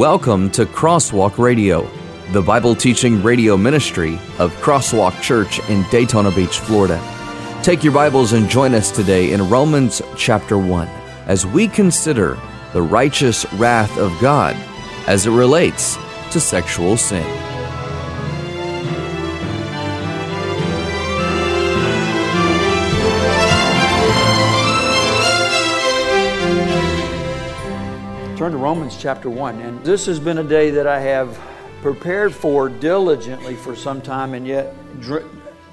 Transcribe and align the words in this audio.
Welcome 0.00 0.48
to 0.52 0.64
Crosswalk 0.64 1.36
Radio, 1.36 1.86
the 2.32 2.40
Bible 2.40 2.74
teaching 2.74 3.22
radio 3.22 3.54
ministry 3.58 4.14
of 4.38 4.50
Crosswalk 4.62 5.20
Church 5.20 5.58
in 5.68 5.84
Daytona 5.90 6.30
Beach, 6.30 6.58
Florida. 6.58 6.98
Take 7.62 7.84
your 7.84 7.92
Bibles 7.92 8.32
and 8.32 8.48
join 8.48 8.72
us 8.72 8.90
today 8.90 9.32
in 9.32 9.46
Romans 9.50 10.00
chapter 10.16 10.56
1 10.56 10.88
as 11.26 11.44
we 11.44 11.68
consider 11.68 12.38
the 12.72 12.80
righteous 12.80 13.44
wrath 13.56 13.94
of 13.98 14.18
God 14.22 14.56
as 15.06 15.26
it 15.26 15.32
relates 15.32 15.98
to 16.30 16.40
sexual 16.40 16.96
sin. 16.96 17.49
Romans 28.80 28.96
chapter 28.96 29.28
1. 29.28 29.60
And 29.60 29.84
this 29.84 30.06
has 30.06 30.18
been 30.18 30.38
a 30.38 30.42
day 30.42 30.70
that 30.70 30.86
I 30.86 31.00
have 31.00 31.38
prepared 31.82 32.34
for 32.34 32.70
diligently 32.70 33.54
for 33.54 33.76
some 33.76 34.00
time, 34.00 34.32
and 34.32 34.46
yet, 34.46 34.74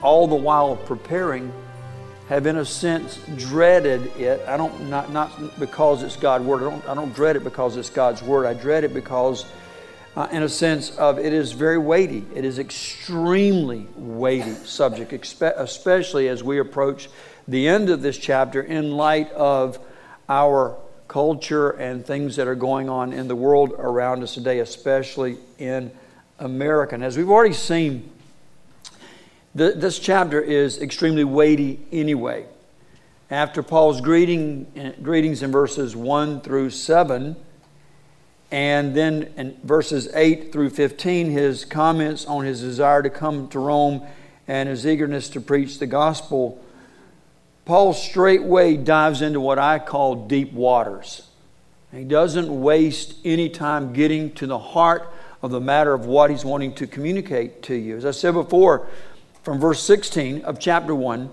all 0.02 0.28
the 0.28 0.36
while 0.36 0.76
preparing, 0.76 1.54
have 2.28 2.48
in 2.48 2.58
a 2.58 2.66
sense 2.66 3.18
dreaded 3.38 4.08
it. 4.18 4.46
I 4.46 4.58
don't, 4.58 4.90
not, 4.90 5.14
not 5.14 5.58
because 5.58 6.04
it's 6.04 6.18
God's 6.18 6.44
word. 6.44 6.64
I 6.64 6.70
don't, 6.70 6.90
I 6.90 6.96
don't 6.96 7.16
dread 7.16 7.38
it 7.38 7.46
because 7.46 7.78
it's 7.78 7.90
God's 7.90 8.22
word. 8.22 8.46
I 8.46 8.54
dread 8.54 8.84
it 8.84 8.94
because, 8.94 9.46
uh, 10.18 10.28
in 10.30 10.44
a 10.44 10.50
sense 10.50 10.94
of 10.98 11.18
it 11.18 11.32
is 11.32 11.54
very 11.54 11.78
weighty. 11.78 12.26
It 12.36 12.44
is 12.44 12.60
extremely 12.60 13.88
weighty 13.96 14.52
subject, 14.52 15.14
especially 15.42 16.28
as 16.28 16.44
we 16.44 16.60
approach 16.60 17.08
the 17.48 17.70
end 17.70 17.90
of 17.90 18.02
this 18.02 18.18
chapter 18.18 18.62
in 18.62 18.92
light 18.92 19.32
of 19.32 19.80
our 20.28 20.76
culture 21.08 21.72
and 21.72 22.06
things 22.06 22.36
that 22.36 22.48
are 22.48 22.56
going 22.56 22.90
on 22.90 23.14
in 23.14 23.28
the 23.28 23.36
world 23.36 23.74
around 23.78 24.24
us 24.24 24.34
today, 24.34 24.60
especially 24.60 25.38
in 25.58 25.92
America. 26.40 26.96
And 26.96 27.04
as 27.04 27.18
we've 27.18 27.30
already 27.30 27.54
seen, 27.54 28.10
this 29.56 29.98
chapter 30.00 30.40
is 30.40 30.80
extremely 30.82 31.24
weighty 31.24 31.80
anyway. 31.92 32.46
After 33.30 33.64
Paul's 33.64 34.02
greeting, 34.02 34.68
eh, 34.76 34.92
greetings 35.02 35.44
in 35.44 35.52
verses 35.52 35.96
1 35.96 36.42
through 36.42 36.70
7, 36.70 37.36
and 38.52 38.96
then 38.96 39.34
in 39.36 39.58
verses 39.64 40.08
8 40.14 40.54
through 40.54 40.70
15, 40.70 41.32
his 41.32 41.66
comments 41.66 42.26
on 42.26 42.46
his 42.46 42.62
desire 42.62 43.02
to 43.04 43.10
come 43.10 43.50
to 43.50 43.60
Rome 43.60 44.04
and 44.48 44.70
his 44.70 44.88
eagerness 44.88 45.28
to 45.30 45.42
preach 45.42 45.80
the 45.80 45.88
gospel 45.88 46.64
Paul 47.68 47.92
straightway 47.92 48.78
dives 48.78 49.22
into 49.22 49.42
what 49.42 49.60
I 49.60 49.78
call 49.78 50.28
deep 50.28 50.54
waters. 50.54 51.28
He 51.92 52.06
doesn't 52.06 52.62
waste 52.62 53.16
any 53.26 53.50
time 53.50 53.92
getting 53.92 54.32
to 54.36 54.48
the 54.48 54.58
heart 54.58 55.12
of 55.42 55.52
the 55.52 55.60
matter 55.60 55.94
of 55.94 56.06
what 56.06 56.30
he's 56.30 56.46
wanting 56.46 56.76
to 56.76 56.88
communicate 56.88 57.64
to 57.64 57.76
you. 57.76 57.98
As 57.98 58.06
I 58.06 58.12
said 58.12 58.36
before, 58.36 58.88
from 59.44 59.60
verse 59.60 59.84
16 59.84 60.46
of 60.46 60.62
chapter 60.62 60.96
1, 60.96 61.30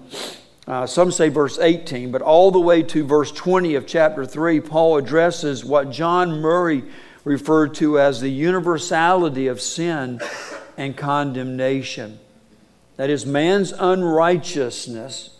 uh, 0.66 0.86
some 0.86 1.12
say 1.12 1.28
verse 1.28 1.60
18, 1.60 2.10
but 2.10 2.20
all 2.20 2.50
the 2.50 2.58
way 2.58 2.82
to 2.82 3.04
verse 3.04 3.30
20 3.30 3.76
of 3.76 3.86
chapter 3.86 4.26
3, 4.26 4.60
Paul 4.60 4.96
addresses 4.96 5.64
what 5.64 5.92
John 5.92 6.40
Murray 6.40 6.82
referred 7.22 7.74
to 7.74 8.00
as 8.00 8.20
the 8.20 8.28
universality 8.28 9.46
of 9.46 9.60
sin 9.60 10.20
and 10.76 10.96
condemnation. 10.96 12.18
That 12.96 13.08
is, 13.08 13.24
man's 13.24 13.70
unrighteousness 13.70 15.33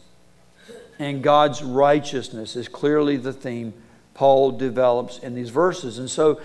and 0.98 1.23
God's 1.23 1.62
righteousness 1.62 2.56
is 2.56 2.69
clearly 2.69 3.16
the 3.16 3.32
theme 3.32 3.75
Paul 4.15 4.53
develops 4.53 5.19
in 5.19 5.34
these 5.34 5.50
verses. 5.50 5.99
And 5.99 6.09
so, 6.09 6.41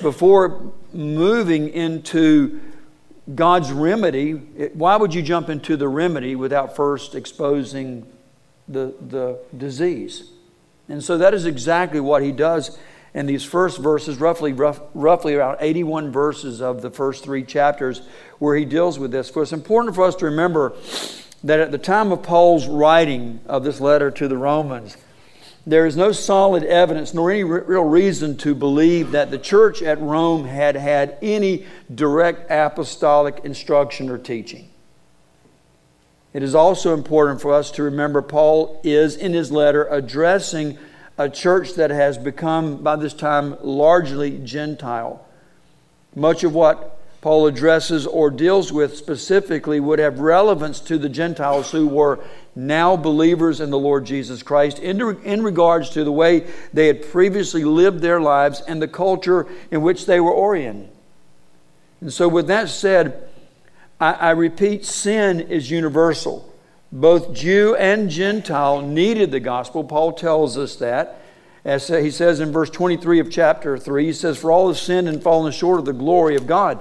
before 0.00 0.72
moving 0.92 1.68
into 1.68 2.60
God's 3.34 3.70
remedy, 3.70 4.32
why 4.32 4.96
would 4.96 5.14
you 5.14 5.22
jump 5.22 5.48
into 5.48 5.76
the 5.76 5.88
remedy 5.88 6.34
without 6.34 6.74
first 6.74 7.14
exposing 7.14 8.06
the, 8.68 8.94
the 9.08 9.38
disease? 9.56 10.30
And 10.88 11.02
so 11.02 11.18
that 11.18 11.32
is 11.34 11.46
exactly 11.46 12.00
what 12.00 12.22
he 12.22 12.32
does 12.32 12.78
in 13.14 13.26
these 13.26 13.44
first 13.44 13.78
verses, 13.78 14.18
roughly, 14.18 14.52
rough, 14.52 14.80
roughly 14.94 15.34
around 15.34 15.58
81 15.60 16.10
verses 16.10 16.60
of 16.60 16.82
the 16.82 16.90
first 16.90 17.22
three 17.22 17.44
chapters, 17.44 18.02
where 18.38 18.56
he 18.56 18.64
deals 18.64 18.98
with 18.98 19.10
this. 19.10 19.30
For 19.30 19.42
it's 19.42 19.52
important 19.52 19.94
for 19.94 20.04
us 20.04 20.16
to 20.16 20.24
remember 20.24 20.74
that 21.44 21.60
at 21.60 21.72
the 21.72 21.78
time 21.78 22.12
of 22.12 22.22
Paul's 22.22 22.66
writing 22.66 23.40
of 23.46 23.64
this 23.64 23.80
letter 23.80 24.10
to 24.10 24.28
the 24.28 24.36
Romans, 24.36 24.96
there 25.66 25.86
is 25.86 25.96
no 25.96 26.10
solid 26.10 26.64
evidence 26.64 27.14
nor 27.14 27.30
any 27.30 27.44
real 27.44 27.84
reason 27.84 28.36
to 28.38 28.54
believe 28.54 29.12
that 29.12 29.30
the 29.30 29.38
church 29.38 29.80
at 29.82 30.00
Rome 30.00 30.44
had 30.44 30.74
had 30.74 31.18
any 31.22 31.66
direct 31.92 32.50
apostolic 32.50 33.40
instruction 33.44 34.10
or 34.10 34.18
teaching. 34.18 34.68
It 36.32 36.42
is 36.42 36.54
also 36.54 36.94
important 36.94 37.40
for 37.40 37.52
us 37.52 37.70
to 37.72 37.82
remember 37.82 38.22
Paul 38.22 38.80
is, 38.82 39.16
in 39.16 39.34
his 39.34 39.52
letter, 39.52 39.84
addressing 39.84 40.78
a 41.18 41.28
church 41.28 41.74
that 41.74 41.90
has 41.90 42.16
become, 42.16 42.82
by 42.82 42.96
this 42.96 43.12
time, 43.12 43.56
largely 43.62 44.38
Gentile. 44.38 45.24
Much 46.16 46.42
of 46.42 46.54
what 46.54 46.98
Paul 47.22 47.46
addresses 47.46 48.04
or 48.04 48.30
deals 48.30 48.72
with 48.72 48.96
specifically 48.96 49.78
would 49.78 50.00
have 50.00 50.18
relevance 50.18 50.80
to 50.80 50.98
the 50.98 51.08
Gentiles 51.08 51.70
who 51.70 51.86
were 51.86 52.18
now 52.56 52.96
believers 52.96 53.60
in 53.60 53.70
the 53.70 53.78
Lord 53.78 54.04
Jesus 54.04 54.42
Christ 54.42 54.80
in, 54.80 55.00
in 55.22 55.44
regards 55.44 55.90
to 55.90 56.02
the 56.02 56.10
way 56.10 56.48
they 56.72 56.88
had 56.88 57.08
previously 57.10 57.62
lived 57.62 58.00
their 58.00 58.20
lives 58.20 58.60
and 58.60 58.82
the 58.82 58.88
culture 58.88 59.46
in 59.70 59.82
which 59.82 60.06
they 60.06 60.18
were 60.18 60.32
oriented. 60.32 60.90
And 62.00 62.12
so, 62.12 62.26
with 62.26 62.48
that 62.48 62.68
said, 62.68 63.28
I, 64.00 64.12
I 64.14 64.30
repeat 64.32 64.84
sin 64.84 65.40
is 65.42 65.70
universal. 65.70 66.52
Both 66.90 67.32
Jew 67.34 67.76
and 67.76 68.10
Gentile 68.10 68.82
needed 68.82 69.30
the 69.30 69.38
gospel. 69.38 69.84
Paul 69.84 70.12
tells 70.12 70.58
us 70.58 70.74
that. 70.76 71.20
As 71.64 71.86
he 71.86 72.10
says 72.10 72.40
in 72.40 72.50
verse 72.50 72.70
23 72.70 73.20
of 73.20 73.30
chapter 73.30 73.78
3, 73.78 74.06
he 74.06 74.12
says, 74.12 74.36
For 74.36 74.50
all 74.50 74.66
have 74.66 74.76
sinned 74.76 75.08
and 75.08 75.22
fallen 75.22 75.52
short 75.52 75.78
of 75.78 75.84
the 75.84 75.92
glory 75.92 76.34
of 76.34 76.48
God. 76.48 76.80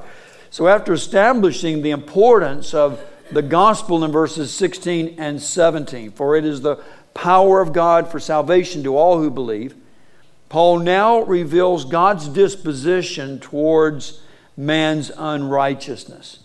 So, 0.52 0.68
after 0.68 0.92
establishing 0.92 1.82
the 1.82 1.92
importance 1.92 2.74
of 2.74 3.02
the 3.32 3.42
gospel 3.42 4.04
in 4.04 4.12
verses 4.12 4.54
16 4.54 5.16
and 5.18 5.42
17, 5.42 6.12
for 6.12 6.36
it 6.36 6.44
is 6.44 6.60
the 6.60 6.76
power 7.14 7.62
of 7.62 7.72
God 7.72 8.12
for 8.12 8.20
salvation 8.20 8.84
to 8.84 8.98
all 8.98 9.18
who 9.20 9.32
believe, 9.32 9.74
Paul 10.50 10.80
now 10.80 11.22
reveals 11.22 11.86
God's 11.86 12.28
disposition 12.28 13.40
towards 13.40 14.22
man's 14.58 15.10
unrighteousness. 15.18 16.40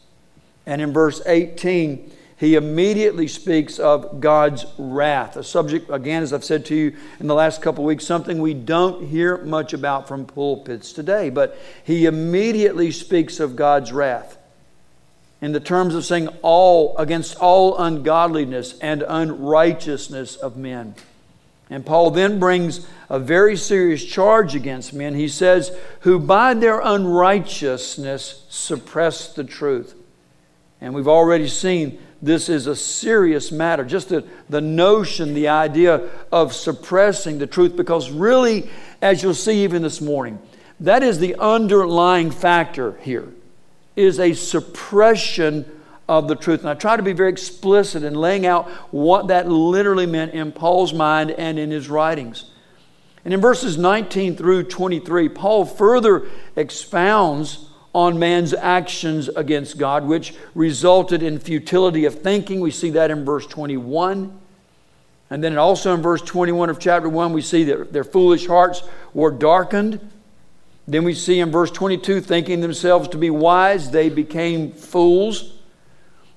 And 0.64 0.80
in 0.80 0.92
verse 0.92 1.20
18, 1.26 2.12
he 2.38 2.54
immediately 2.54 3.28
speaks 3.28 3.78
of 3.78 4.20
God's 4.20 4.66
wrath. 4.76 5.36
A 5.36 5.44
subject, 5.44 5.90
again, 5.90 6.22
as 6.22 6.34
I've 6.34 6.44
said 6.44 6.66
to 6.66 6.74
you 6.74 6.96
in 7.18 7.28
the 7.28 7.34
last 7.34 7.62
couple 7.62 7.82
weeks, 7.82 8.04
something 8.04 8.42
we 8.42 8.52
don't 8.52 9.06
hear 9.06 9.38
much 9.38 9.72
about 9.72 10.06
from 10.06 10.26
pulpits 10.26 10.92
today. 10.92 11.30
But 11.30 11.58
he 11.82 12.04
immediately 12.04 12.90
speaks 12.90 13.40
of 13.40 13.56
God's 13.56 13.90
wrath 13.90 14.36
in 15.40 15.52
the 15.52 15.60
terms 15.60 15.94
of 15.94 16.04
saying 16.04 16.28
all 16.42 16.96
against 16.98 17.36
all 17.38 17.78
ungodliness 17.78 18.78
and 18.80 19.02
unrighteousness 19.06 20.36
of 20.36 20.58
men. 20.58 20.94
And 21.70 21.84
Paul 21.86 22.10
then 22.10 22.38
brings 22.38 22.86
a 23.08 23.18
very 23.18 23.56
serious 23.56 24.04
charge 24.04 24.54
against 24.54 24.92
men. 24.92 25.14
He 25.14 25.28
says, 25.28 25.76
who 26.00 26.18
by 26.18 26.54
their 26.54 26.80
unrighteousness 26.80 28.44
suppress 28.48 29.32
the 29.32 29.42
truth. 29.42 29.94
And 30.80 30.94
we've 30.94 31.08
already 31.08 31.48
seen 31.48 31.98
this 32.26 32.48
is 32.48 32.66
a 32.66 32.76
serious 32.76 33.52
matter. 33.52 33.84
Just 33.84 34.08
the, 34.08 34.26
the 34.48 34.60
notion, 34.60 35.34
the 35.34 35.48
idea 35.48 36.08
of 36.32 36.52
suppressing 36.52 37.38
the 37.38 37.46
truth, 37.46 37.76
because 37.76 38.10
really, 38.10 38.68
as 39.00 39.22
you'll 39.22 39.34
see 39.34 39.62
even 39.64 39.82
this 39.82 40.00
morning, 40.00 40.38
that 40.80 41.02
is 41.02 41.18
the 41.18 41.36
underlying 41.36 42.30
factor 42.30 42.98
here, 43.02 43.28
is 43.94 44.20
a 44.20 44.34
suppression 44.34 45.64
of 46.08 46.28
the 46.28 46.36
truth. 46.36 46.60
And 46.60 46.68
I 46.68 46.74
try 46.74 46.96
to 46.96 47.02
be 47.02 47.12
very 47.12 47.30
explicit 47.30 48.02
in 48.02 48.14
laying 48.14 48.44
out 48.44 48.68
what 48.92 49.28
that 49.28 49.48
literally 49.48 50.06
meant 50.06 50.34
in 50.34 50.52
Paul's 50.52 50.92
mind 50.92 51.30
and 51.30 51.58
in 51.58 51.70
his 51.70 51.88
writings. 51.88 52.50
And 53.24 53.34
in 53.34 53.40
verses 53.40 53.76
19 53.76 54.36
through 54.36 54.64
23, 54.64 55.28
Paul 55.30 55.64
further 55.64 56.26
expounds 56.54 57.70
on 57.96 58.18
man's 58.18 58.52
actions 58.52 59.30
against 59.30 59.78
God, 59.78 60.04
which 60.04 60.34
resulted 60.54 61.22
in 61.22 61.38
futility 61.38 62.04
of 62.04 62.20
thinking. 62.20 62.60
We 62.60 62.70
see 62.70 62.90
that 62.90 63.10
in 63.10 63.24
verse 63.24 63.46
21. 63.46 64.38
And 65.30 65.42
then 65.42 65.56
also 65.56 65.94
in 65.94 66.02
verse 66.02 66.20
21 66.20 66.68
of 66.68 66.78
chapter 66.78 67.08
1, 67.08 67.32
we 67.32 67.40
see 67.40 67.64
that 67.64 67.94
their 67.94 68.04
foolish 68.04 68.48
hearts 68.48 68.82
were 69.14 69.30
darkened. 69.30 69.98
Then 70.86 71.04
we 71.04 71.14
see 71.14 71.40
in 71.40 71.50
verse 71.50 71.70
22, 71.70 72.20
thinking 72.20 72.60
themselves 72.60 73.08
to 73.08 73.16
be 73.16 73.30
wise, 73.30 73.90
they 73.90 74.10
became 74.10 74.72
fools. 74.72 75.54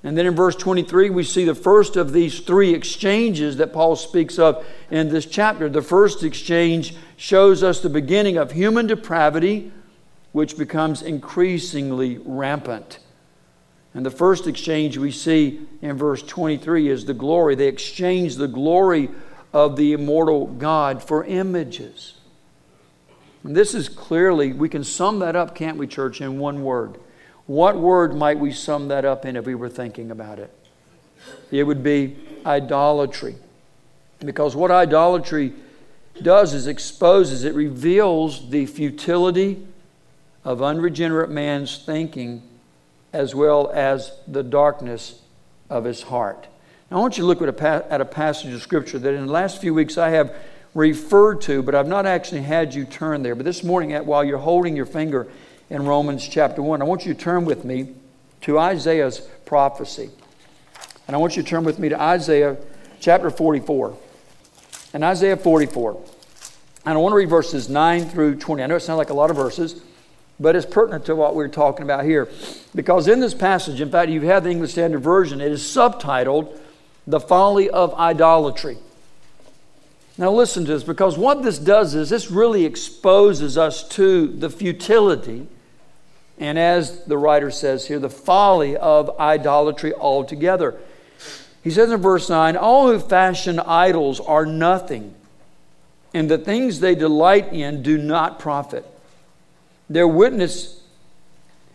And 0.02 0.18
then 0.18 0.28
in 0.28 0.36
verse 0.38 0.56
23, 0.56 1.10
we 1.10 1.26
see 1.26 1.44
the 1.44 1.54
first 1.54 1.98
of 1.98 2.14
these 2.14 2.40
three 2.40 2.74
exchanges 2.74 3.58
that 3.58 3.74
Paul 3.74 3.98
speaks 3.98 4.40
of 4.40 4.66
in 4.90 5.10
this 5.10 5.26
chapter. 5.26 5.68
The 5.68 5.82
first 5.82 6.24
exchange 6.24 6.96
shows 7.18 7.64
us 7.64 7.82
the 7.82 7.90
beginning 7.90 8.38
of 8.38 8.54
human 8.54 8.88
depravity 8.88 9.74
which 10.32 10.58
becomes 10.58 11.02
increasingly 11.02 12.18
rampant. 12.20 13.00
And 13.94 14.06
the 14.06 14.12
first 14.12 14.48
exchange 14.48 14.98
we 14.98 15.12
see 15.12 15.62
in 15.82 15.98
verse 15.98 16.22
23 16.22 16.90
is 16.90 17.06
the 17.06 17.14
glory. 17.14 17.56
They 17.56 17.68
exchange 17.68 18.36
the 18.36 18.48
glory 18.48 19.10
of 19.52 19.76
the 19.76 19.94
immortal 19.94 20.46
God 20.46 21.02
for 21.02 21.24
images. 21.26 22.14
And 23.44 23.56
this 23.56 23.74
is 23.74 23.90
clearly, 23.90 24.54
we 24.54 24.70
can 24.70 24.84
sum 24.84 25.20
that 25.20 25.36
up, 25.36 25.56
can't 25.56 25.78
we, 25.78 25.88
church, 25.88 26.22
in 26.22 26.40
one 26.40 26.64
word? 26.64 27.00
What 27.48 27.78
word 27.78 28.16
might 28.16 28.38
we 28.38 28.52
sum 28.52 28.90
that 28.90 29.06
up 29.06 29.26
in 29.26 29.36
if 29.36 29.46
we 29.46 29.56
were 29.56 29.70
thinking 29.70 30.12
about 30.12 30.38
it? 30.38 30.54
It 31.50 31.64
would 31.64 31.82
be 31.82 32.18
idolatry. 32.46 33.36
Because 34.20 34.56
what 34.56 34.70
idolatry 34.70 35.54
does 36.22 36.54
is 36.54 36.68
exposes, 36.68 37.46
it 37.46 37.56
reveals 37.56 38.50
the 38.50 38.66
futility 38.66 39.66
of 40.50 40.64
unregenerate 40.64 41.30
man's 41.30 41.78
thinking 41.78 42.42
as 43.14 43.36
well 43.36 43.70
as 43.72 44.12
the 44.28 44.42
darkness 44.42 45.22
of 45.70 45.84
his 45.84 46.02
heart. 46.02 46.48
Now, 46.90 46.98
I 46.98 47.02
want 47.02 47.20
you 47.20 47.22
to 47.22 47.28
look 47.28 47.44
at 47.44 47.50
a, 47.50 47.54
pa- 47.54 47.84
at 47.88 48.02
a 48.02 48.06
passage 48.06 48.52
of 48.52 48.60
Scripture 48.64 48.98
that 48.98 49.14
in 49.14 49.28
the 49.28 49.32
last 49.32 49.62
few 49.62 49.76
weeks 49.76 49.96
I 49.96 50.10
have 50.10 50.34
referred 50.74 51.42
to, 51.42 51.62
but 51.62 51.76
I've 51.76 51.88
not 51.88 52.08
actually 52.08 52.42
had 52.42 52.74
you 52.74 52.86
turn 52.86 53.22
there. 53.22 53.36
But 53.36 53.46
this 53.46 53.64
morning, 53.64 53.96
while 54.08 54.24
you're 54.24 54.40
holding 54.40 54.76
your 54.76 54.88
finger 54.88 55.28
in 55.70 55.86
Romans 55.86 56.28
chapter 56.28 56.64
1, 56.64 56.82
I 56.82 56.86
want 56.86 57.06
you 57.06 57.14
to 57.14 57.20
turn 57.20 57.46
with 57.46 57.64
me 57.64 57.94
to 58.42 58.58
Isaiah's 58.58 59.20
prophecy. 59.46 60.10
And 61.06 61.16
I 61.16 61.20
want 61.20 61.38
you 61.38 61.44
to 61.44 61.48
turn 61.48 61.64
with 61.64 61.78
me 61.78 61.90
to 61.90 62.02
Isaiah 62.02 62.58
chapter 63.00 63.30
44. 63.30 63.96
And 64.96 65.04
Isaiah 65.04 65.38
44. 65.38 66.04
And 66.88 66.94
I 66.96 66.98
want 66.98 67.12
to 67.12 67.18
read 67.18 67.30
verses 67.30 67.70
9 67.70 68.10
through 68.10 68.38
20. 68.38 68.64
I 68.64 68.66
know 68.66 68.78
it 68.78 68.80
sounds 68.80 68.98
like 68.98 69.12
a 69.12 69.14
lot 69.14 69.30
of 69.30 69.36
verses, 69.36 69.84
but 70.40 70.56
it's 70.56 70.66
pertinent 70.66 71.06
to 71.06 71.16
what 71.16 71.36
we're 71.36 71.48
talking 71.48 71.84
about 71.84 72.06
here. 72.06 72.30
Because 72.74 73.08
in 73.08 73.20
this 73.20 73.34
passage, 73.34 73.82
in 73.82 73.92
fact, 73.92 74.10
you 74.10 74.22
have 74.22 74.44
the 74.44 74.50
English 74.50 74.72
Standard 74.72 75.00
Version, 75.00 75.42
it 75.42 75.52
is 75.52 75.62
subtitled 75.62 76.58
The 77.06 77.20
Folly 77.20 77.70
of 77.70 77.94
Idolatry. 77.96 78.78
Now, 80.18 80.32
listen 80.32 80.66
to 80.66 80.74
this, 80.74 80.84
because 80.84 81.18
what 81.18 81.44
this 81.44 81.58
does 81.58 81.96
is 81.96 82.10
this 82.10 82.30
really 82.30 82.66
exposes 82.66 83.58
us 83.58 83.88
to 83.90 84.28
the 84.28 84.50
futility, 84.50 85.48
and 86.38 86.60
as 86.60 87.06
the 87.06 87.18
writer 87.18 87.52
says 87.52 87.88
here, 87.88 88.00
the 88.00 88.10
folly 88.10 88.76
of 88.76 89.18
idolatry 89.18 89.94
altogether. 89.94 90.76
He 91.64 91.72
says 91.72 91.90
in 91.90 92.02
verse 92.02 92.30
9, 92.30 92.58
All 92.58 92.88
who 92.88 93.00
fashion 93.00 93.60
idols 93.60 94.20
are 94.20 94.46
nothing, 94.46 95.16
and 96.14 96.30
the 96.30 96.38
things 96.38 96.82
they 96.82 96.96
delight 96.96 97.54
in 97.54 97.82
do 97.82 97.98
not 97.98 98.40
profit. 98.40 98.86
Their 99.90 100.08
witness 100.08 100.82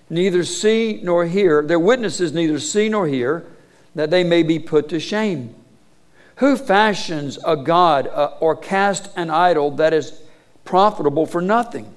neither 0.09 0.45
see 0.45 1.01
nor 1.03 1.27
hear, 1.27 1.63
their 1.63 1.79
witnesses 1.79 2.33
neither 2.33 2.59
see 2.59 2.89
nor 2.89 3.07
hear, 3.07 3.45
that 3.95 4.11
they 4.11 4.25
may 4.25 4.43
be 4.43 4.59
put 4.59 4.89
to 4.91 5.01
shame. 5.01 5.55
Who 6.37 6.57
fashions 6.57 7.39
a 7.45 7.57
god 7.57 8.09
uh, 8.09 8.35
or 8.41 8.57
cast 8.57 9.09
an 9.17 9.31
idol 9.31 9.73
that 9.73 9.93
is 9.93 10.21
profitable 10.65 11.27
for 11.27 11.41
nothing? 11.41 11.93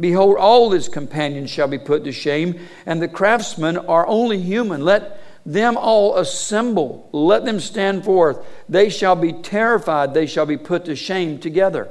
Behold, 0.00 0.36
all 0.36 0.70
his 0.70 0.88
companions 0.88 1.50
shall 1.50 1.66
be 1.66 1.78
put 1.78 2.04
to 2.04 2.12
shame, 2.12 2.60
and 2.86 3.02
the 3.02 3.08
craftsmen 3.08 3.76
are 3.76 4.06
only 4.06 4.40
human. 4.40 4.84
Let 4.84 5.20
them 5.44 5.76
all 5.76 6.18
assemble, 6.18 7.08
let 7.10 7.44
them 7.44 7.58
stand 7.58 8.04
forth. 8.04 8.44
They 8.68 8.90
shall 8.90 9.16
be 9.16 9.32
terrified, 9.32 10.14
they 10.14 10.26
shall 10.26 10.46
be 10.46 10.56
put 10.56 10.84
to 10.84 10.94
shame 10.94 11.38
together. 11.38 11.88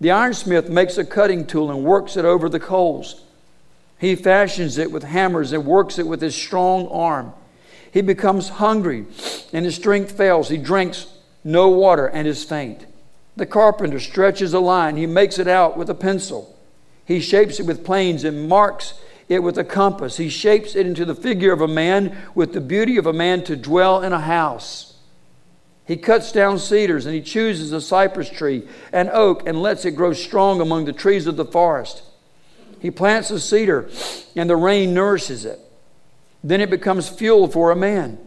The 0.00 0.10
ironsmith 0.10 0.68
makes 0.68 0.98
a 0.98 1.04
cutting 1.04 1.46
tool 1.46 1.70
and 1.70 1.84
works 1.84 2.16
it 2.16 2.24
over 2.24 2.48
the 2.48 2.60
coals. 2.60 3.22
He 3.98 4.14
fashions 4.14 4.76
it 4.76 4.92
with 4.92 5.04
hammers 5.04 5.52
and 5.52 5.64
works 5.64 5.98
it 5.98 6.06
with 6.06 6.20
his 6.20 6.34
strong 6.34 6.86
arm. 6.88 7.32
He 7.90 8.02
becomes 8.02 8.50
hungry 8.50 9.06
and 9.52 9.64
his 9.64 9.76
strength 9.76 10.12
fails. 10.12 10.50
He 10.50 10.58
drinks 10.58 11.06
no 11.44 11.70
water 11.70 12.06
and 12.06 12.28
is 12.28 12.44
faint. 12.44 12.86
The 13.36 13.46
carpenter 13.46 14.00
stretches 14.00 14.52
a 14.52 14.60
line. 14.60 14.96
He 14.96 15.06
makes 15.06 15.38
it 15.38 15.48
out 15.48 15.78
with 15.78 15.88
a 15.88 15.94
pencil. 15.94 16.54
He 17.04 17.20
shapes 17.20 17.58
it 17.58 17.66
with 17.66 17.84
planes 17.84 18.24
and 18.24 18.48
marks 18.48 18.94
it 19.28 19.42
with 19.42 19.56
a 19.56 19.64
compass. 19.64 20.18
He 20.18 20.28
shapes 20.28 20.74
it 20.74 20.86
into 20.86 21.04
the 21.04 21.14
figure 21.14 21.52
of 21.52 21.60
a 21.60 21.68
man 21.68 22.16
with 22.34 22.52
the 22.52 22.60
beauty 22.60 22.96
of 22.96 23.06
a 23.06 23.12
man 23.12 23.44
to 23.44 23.56
dwell 23.56 24.02
in 24.02 24.12
a 24.12 24.20
house. 24.20 24.95
He 25.86 25.96
cuts 25.96 26.32
down 26.32 26.58
cedars 26.58 27.06
and 27.06 27.14
he 27.14 27.20
chooses 27.20 27.72
a 27.72 27.80
cypress 27.80 28.28
tree, 28.28 28.66
an 28.92 29.08
oak, 29.12 29.46
and 29.46 29.62
lets 29.62 29.84
it 29.84 29.92
grow 29.92 30.12
strong 30.12 30.60
among 30.60 30.84
the 30.84 30.92
trees 30.92 31.26
of 31.26 31.36
the 31.36 31.44
forest. 31.44 32.02
He 32.80 32.90
plants 32.90 33.30
a 33.30 33.38
cedar 33.38 33.88
and 34.34 34.50
the 34.50 34.56
rain 34.56 34.94
nourishes 34.94 35.44
it. 35.44 35.60
Then 36.42 36.60
it 36.60 36.70
becomes 36.70 37.08
fuel 37.08 37.46
for 37.48 37.70
a 37.70 37.76
man. 37.76 38.18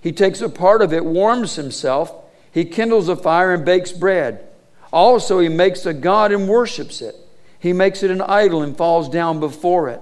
He 0.00 0.12
takes 0.12 0.40
a 0.40 0.48
part 0.48 0.82
of 0.82 0.92
it, 0.92 1.04
warms 1.04 1.56
himself, 1.56 2.12
he 2.52 2.64
kindles 2.64 3.08
a 3.08 3.16
fire 3.16 3.52
and 3.52 3.64
bakes 3.64 3.92
bread. 3.92 4.46
Also, 4.92 5.40
he 5.40 5.48
makes 5.48 5.84
a 5.84 5.92
god 5.92 6.32
and 6.32 6.48
worships 6.48 7.02
it. 7.02 7.14
He 7.58 7.72
makes 7.72 8.02
it 8.02 8.10
an 8.10 8.22
idol 8.22 8.62
and 8.62 8.76
falls 8.76 9.08
down 9.08 9.40
before 9.40 9.88
it. 9.88 10.00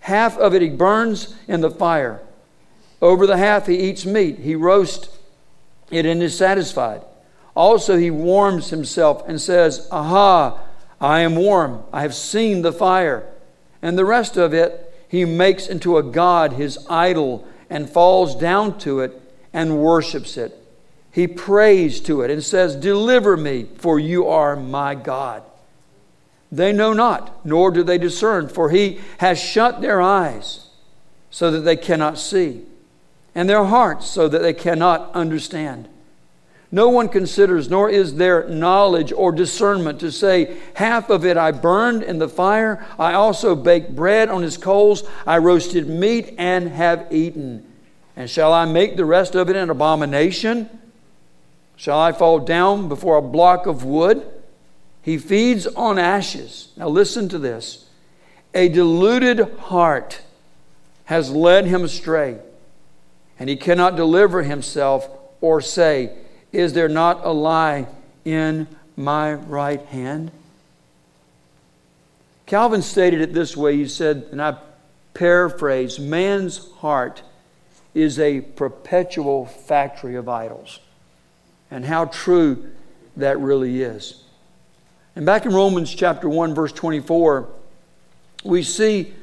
Half 0.00 0.36
of 0.38 0.54
it 0.54 0.62
he 0.62 0.68
burns 0.68 1.34
in 1.48 1.60
the 1.60 1.70
fire. 1.70 2.20
Over 3.00 3.26
the 3.26 3.36
half 3.36 3.66
he 3.66 3.78
eats 3.78 4.04
meat. 4.04 4.38
He 4.38 4.54
roasts 4.54 5.08
it 5.90 6.06
and 6.06 6.22
is 6.22 6.36
satisfied. 6.36 7.02
Also, 7.56 7.96
he 7.96 8.10
warms 8.10 8.70
himself 8.70 9.22
and 9.28 9.40
says, 9.40 9.88
Aha, 9.90 10.58
I 11.00 11.20
am 11.20 11.36
warm. 11.36 11.82
I 11.92 12.02
have 12.02 12.14
seen 12.14 12.62
the 12.62 12.72
fire. 12.72 13.26
And 13.82 13.98
the 13.98 14.04
rest 14.04 14.36
of 14.36 14.54
it 14.54 14.86
he 15.08 15.24
makes 15.24 15.66
into 15.66 15.98
a 15.98 16.02
god, 16.02 16.52
his 16.52 16.78
idol, 16.88 17.46
and 17.68 17.90
falls 17.90 18.36
down 18.36 18.78
to 18.78 19.00
it 19.00 19.20
and 19.52 19.78
worships 19.78 20.36
it. 20.36 20.56
He 21.10 21.26
prays 21.26 22.00
to 22.02 22.22
it 22.22 22.30
and 22.30 22.44
says, 22.44 22.76
Deliver 22.76 23.36
me, 23.36 23.66
for 23.78 23.98
you 23.98 24.28
are 24.28 24.54
my 24.54 24.94
God. 24.94 25.42
They 26.52 26.72
know 26.72 26.92
not, 26.92 27.44
nor 27.44 27.70
do 27.70 27.82
they 27.82 27.98
discern, 27.98 28.48
for 28.48 28.70
he 28.70 29.00
has 29.18 29.40
shut 29.40 29.80
their 29.80 30.00
eyes 30.00 30.68
so 31.30 31.50
that 31.50 31.60
they 31.60 31.76
cannot 31.76 32.18
see, 32.18 32.62
and 33.34 33.48
their 33.48 33.64
hearts 33.64 34.06
so 34.06 34.28
that 34.28 34.42
they 34.42 34.52
cannot 34.52 35.12
understand. 35.14 35.88
No 36.72 36.88
one 36.88 37.08
considers, 37.08 37.68
nor 37.68 37.90
is 37.90 38.14
there 38.14 38.48
knowledge 38.48 39.12
or 39.12 39.32
discernment 39.32 40.00
to 40.00 40.12
say, 40.12 40.56
Half 40.74 41.10
of 41.10 41.24
it 41.24 41.36
I 41.36 41.50
burned 41.50 42.02
in 42.02 42.18
the 42.18 42.28
fire, 42.28 42.86
I 42.98 43.14
also 43.14 43.56
baked 43.56 43.96
bread 43.96 44.28
on 44.28 44.42
his 44.42 44.56
coals, 44.56 45.02
I 45.26 45.38
roasted 45.38 45.88
meat 45.88 46.34
and 46.38 46.68
have 46.68 47.08
eaten. 47.10 47.66
And 48.14 48.30
shall 48.30 48.52
I 48.52 48.66
make 48.66 48.96
the 48.96 49.04
rest 49.04 49.34
of 49.34 49.50
it 49.50 49.56
an 49.56 49.70
abomination? 49.70 50.68
Shall 51.74 51.98
I 51.98 52.12
fall 52.12 52.38
down 52.38 52.88
before 52.88 53.16
a 53.16 53.22
block 53.22 53.66
of 53.66 53.84
wood? 53.84 54.24
He 55.02 55.18
feeds 55.18 55.66
on 55.66 55.98
ashes. 55.98 56.68
Now, 56.76 56.88
listen 56.88 57.28
to 57.30 57.38
this. 57.38 57.86
A 58.54 58.68
deluded 58.68 59.40
heart 59.58 60.20
has 61.06 61.30
led 61.30 61.66
him 61.66 61.82
astray, 61.82 62.38
and 63.40 63.48
he 63.48 63.56
cannot 63.56 63.96
deliver 63.96 64.42
himself 64.42 65.08
or 65.40 65.60
say, 65.62 66.12
Is 66.52 66.74
there 66.74 66.90
not 66.90 67.24
a 67.24 67.32
lie 67.32 67.86
in 68.24 68.68
my 68.96 69.32
right 69.32 69.80
hand? 69.86 70.30
Calvin 72.44 72.82
stated 72.82 73.22
it 73.22 73.32
this 73.32 73.56
way. 73.56 73.76
He 73.76 73.88
said, 73.88 74.26
and 74.30 74.42
I 74.42 74.58
paraphrase 75.14 75.98
man's 75.98 76.70
heart 76.74 77.22
is 77.94 78.18
a 78.18 78.40
perpetual 78.40 79.46
factory 79.46 80.16
of 80.16 80.28
idols. 80.28 80.80
And 81.70 81.84
how 81.84 82.06
true 82.06 82.70
that 83.16 83.38
really 83.38 83.82
is. 83.82 84.22
And 85.16 85.24
back 85.24 85.46
in 85.46 85.52
Romans 85.52 85.94
chapter 85.94 86.28
1, 86.28 86.54
verse 86.54 86.72
24, 86.72 87.48
we 88.44 88.62
see 88.62 89.14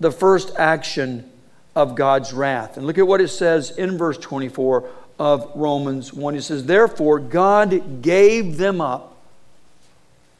the 0.00 0.10
first 0.10 0.52
action 0.56 1.30
of 1.74 1.94
God's 1.94 2.32
wrath. 2.32 2.76
And 2.76 2.86
look 2.86 2.98
at 2.98 3.06
what 3.06 3.20
it 3.20 3.28
says 3.28 3.70
in 3.70 3.96
verse 3.96 4.18
24 4.18 4.88
of 5.18 5.50
Romans 5.54 6.12
1. 6.12 6.34
It 6.34 6.42
says, 6.42 6.66
Therefore, 6.66 7.18
God 7.18 8.02
gave 8.02 8.56
them 8.56 8.80
up 8.80 9.16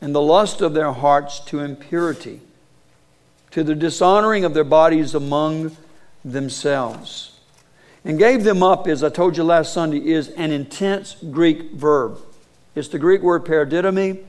in 0.00 0.12
the 0.12 0.20
lust 0.20 0.60
of 0.60 0.74
their 0.74 0.92
hearts 0.92 1.40
to 1.40 1.60
impurity, 1.60 2.40
to 3.50 3.62
the 3.62 3.74
dishonoring 3.74 4.44
of 4.44 4.54
their 4.54 4.64
bodies 4.64 5.14
among 5.14 5.76
themselves. 6.24 7.38
And 8.04 8.18
gave 8.18 8.44
them 8.44 8.62
up, 8.62 8.86
as 8.88 9.04
I 9.04 9.10
told 9.10 9.36
you 9.36 9.44
last 9.44 9.74
Sunday, 9.74 9.98
is 9.98 10.28
an 10.30 10.52
intense 10.52 11.16
Greek 11.30 11.72
verb. 11.72 12.18
It's 12.74 12.88
the 12.88 12.98
Greek 12.98 13.20
word 13.20 13.44
paradidomi 13.44 14.24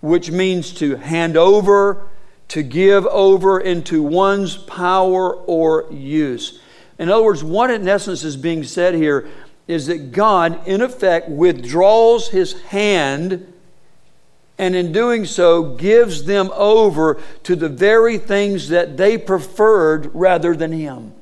which 0.00 0.30
means 0.30 0.72
to 0.72 0.96
hand 0.96 1.36
over, 1.36 2.08
to 2.48 2.62
give 2.62 3.06
over 3.06 3.58
into 3.60 4.02
one's 4.02 4.56
power 4.56 5.34
or 5.34 5.86
use. 5.90 6.60
In 6.98 7.10
other 7.10 7.24
words, 7.24 7.44
what 7.44 7.70
in 7.70 7.86
essence 7.86 8.24
is 8.24 8.36
being 8.36 8.64
said 8.64 8.94
here 8.94 9.28
is 9.66 9.86
that 9.86 10.12
God, 10.12 10.66
in 10.66 10.80
effect, 10.80 11.28
withdraws 11.28 12.28
his 12.28 12.60
hand 12.62 13.52
and 14.58 14.74
in 14.74 14.92
doing 14.92 15.24
so 15.24 15.74
gives 15.74 16.24
them 16.24 16.50
over 16.54 17.20
to 17.42 17.56
the 17.56 17.68
very 17.68 18.18
things 18.18 18.68
that 18.68 18.96
they 18.96 19.18
preferred 19.18 20.14
rather 20.14 20.56
than 20.56 20.72
Him. 20.72 21.12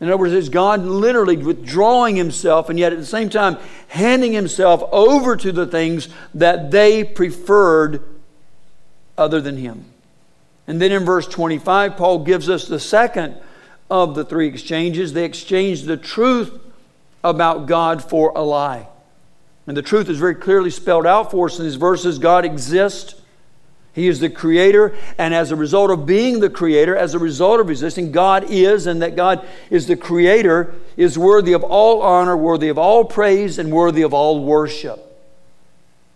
In 0.00 0.08
other 0.08 0.16
words, 0.16 0.32
it's 0.32 0.48
God 0.48 0.84
literally 0.84 1.36
withdrawing 1.36 2.16
Himself 2.16 2.68
and 2.70 2.78
yet 2.78 2.92
at 2.92 2.98
the 2.98 3.06
same 3.06 3.30
time 3.30 3.56
handing 3.88 4.32
Himself 4.32 4.82
over 4.90 5.36
to 5.36 5.52
the 5.52 5.66
things 5.66 6.08
that 6.34 6.70
they 6.70 7.04
preferred 7.04 8.02
other 9.20 9.40
than 9.40 9.56
Him. 9.56 9.84
And 10.66 10.80
then 10.80 10.92
in 10.92 11.04
verse 11.04 11.26
25, 11.26 11.96
Paul 11.96 12.20
gives 12.24 12.48
us 12.48 12.66
the 12.66 12.80
second 12.80 13.36
of 13.90 14.14
the 14.14 14.24
three 14.24 14.48
exchanges. 14.48 15.12
They 15.12 15.24
exchanged 15.24 15.86
the 15.86 15.96
truth 15.96 16.58
about 17.22 17.66
God 17.66 18.02
for 18.02 18.32
a 18.34 18.42
lie. 18.42 18.88
And 19.66 19.76
the 19.76 19.82
truth 19.82 20.08
is 20.08 20.18
very 20.18 20.34
clearly 20.34 20.70
spelled 20.70 21.06
out 21.06 21.30
for 21.30 21.46
us 21.46 21.58
in 21.58 21.64
these 21.64 21.76
verses 21.76 22.18
God 22.18 22.44
exists. 22.44 23.14
He 23.92 24.06
is 24.06 24.20
the 24.20 24.30
creator, 24.30 24.94
and 25.18 25.34
as 25.34 25.50
a 25.50 25.56
result 25.56 25.90
of 25.90 26.06
being 26.06 26.38
the 26.38 26.48
creator, 26.48 26.96
as 26.96 27.14
a 27.14 27.18
result 27.18 27.58
of 27.58 27.68
existing, 27.68 28.12
God 28.12 28.44
is, 28.48 28.86
and 28.86 29.02
that 29.02 29.16
God 29.16 29.46
is 29.68 29.88
the 29.88 29.96
creator, 29.96 30.74
is 30.96 31.18
worthy 31.18 31.52
of 31.52 31.64
all 31.64 32.00
honor, 32.00 32.36
worthy 32.36 32.68
of 32.68 32.78
all 32.78 33.04
praise, 33.04 33.58
and 33.58 33.72
worthy 33.72 34.02
of 34.02 34.14
all 34.14 34.44
worship. 34.44 35.09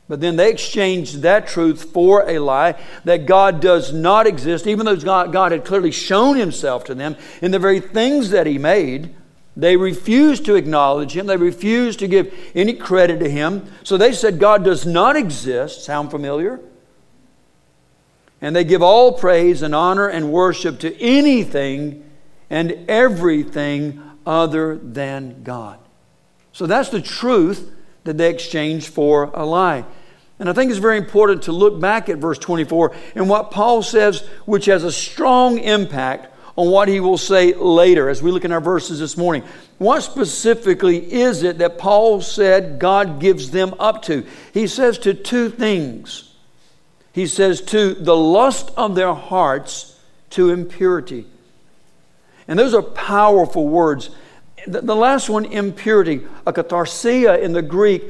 But 0.07 0.21
then 0.21 0.37
they 0.37 0.51
exchanged 0.51 1.23
that 1.23 1.47
truth 1.47 1.93
for 1.93 2.29
a 2.29 2.39
lie 2.39 2.79
that 3.05 3.25
God 3.27 3.61
does 3.61 3.93
not 3.93 4.27
exist, 4.27 4.67
even 4.67 4.85
though 4.85 4.97
God, 4.97 5.33
God 5.33 5.53
had 5.53 5.65
clearly 5.65 5.91
shown 5.91 6.37
himself 6.37 6.85
to 6.85 6.95
them 6.95 7.17
in 7.41 7.53
the 7.53 7.59
very 7.59 7.81
things 7.81 8.31
that 8.31 8.47
he 8.47 8.59
made. 8.59 9.15
They 9.57 9.77
refused 9.77 10.45
to 10.47 10.57
acknowledge 10.57 11.17
him. 11.17 11.27
They 11.27 11.37
refused 11.37 12.01
to 12.01 12.09
give 12.09 12.35
any 12.55 12.75
credit 12.75 13.21
to 13.21 13.31
him. 13.31 13.73
So 13.83 13.97
they 13.97 14.13
said 14.13 14.39
God 14.39 14.63
does 14.65 14.85
not 14.85 15.17
exist. 15.17 15.85
Sound 15.85 16.11
familiar? 16.11 16.61
And 18.43 18.55
they 18.55 18.65
give 18.65 18.83
all 18.83 19.13
praise 19.13 19.63
and 19.63 19.75
honor 19.75 20.09
and 20.09 20.31
worship 20.31 20.81
to 20.81 21.01
anything 21.01 22.05
and 22.51 22.85
everything 22.89 24.03
other 24.27 24.77
than 24.77 25.43
God. 25.45 25.79
So 26.53 26.67
that's 26.67 26.91
the 26.91 27.01
truth 27.01 27.74
that 28.05 28.19
they 28.19 28.31
exchanged 28.31 28.89
for 28.89 29.31
a 29.35 29.45
lie. 29.45 29.85
And 30.39 30.49
I 30.49 30.53
think 30.53 30.71
it's 30.71 30.81
very 30.81 30.99
important 30.99 31.45
to 31.45 31.53
look 31.53 31.81
back 31.81 32.09
at 32.09 32.19
verse 32.19 32.39
24 32.39 32.95
and 33.15 33.29
what 33.29 33.51
Paul 33.51 33.83
says, 33.83 34.21
which 34.47 34.67
has 34.67 34.85
a 34.85 34.93
strong 34.93 35.59
impact 35.59 36.33
on 36.57 36.71
what 36.71 36.89
he 36.89 37.01
will 37.01 37.19
say 37.19 37.55
later 37.55 38.09
as 38.09 38.23
we 38.23 38.31
look 38.31 38.45
in 38.45 38.53
our 38.53 38.61
verses 38.61 39.01
this 39.01 39.17
morning. 39.17 39.43
What 39.79 40.03
specifically 40.03 41.13
is 41.13 41.43
it 41.43 41.59
that 41.59 41.79
Paul 41.79 42.21
said 42.21 42.79
God 42.79 43.21
gives 43.21 43.51
them 43.51 43.75
up 43.81 44.03
to? 44.03 44.25
He 44.53 44.67
says 44.67 44.99
to 44.99 45.15
two 45.15 45.51
things. 45.51 46.33
He 47.13 47.27
says 47.27 47.61
to 47.63 47.95
the 47.95 48.17
lust 48.17 48.71
of 48.77 48.95
their 48.95 49.15
hearts, 49.15 49.95
to 50.35 50.51
impurity. 50.51 51.27
And 52.49 52.59
those 52.59 52.75
are 52.75 52.83
powerful 52.83 53.69
words. 53.69 54.11
The, 54.67 54.97
last 54.97 55.29
one, 55.29 55.45
impurity, 55.45 56.21
akatharsia 56.47 57.41
in 57.41 57.53
the 57.53 57.63
Greek, 57.63 58.05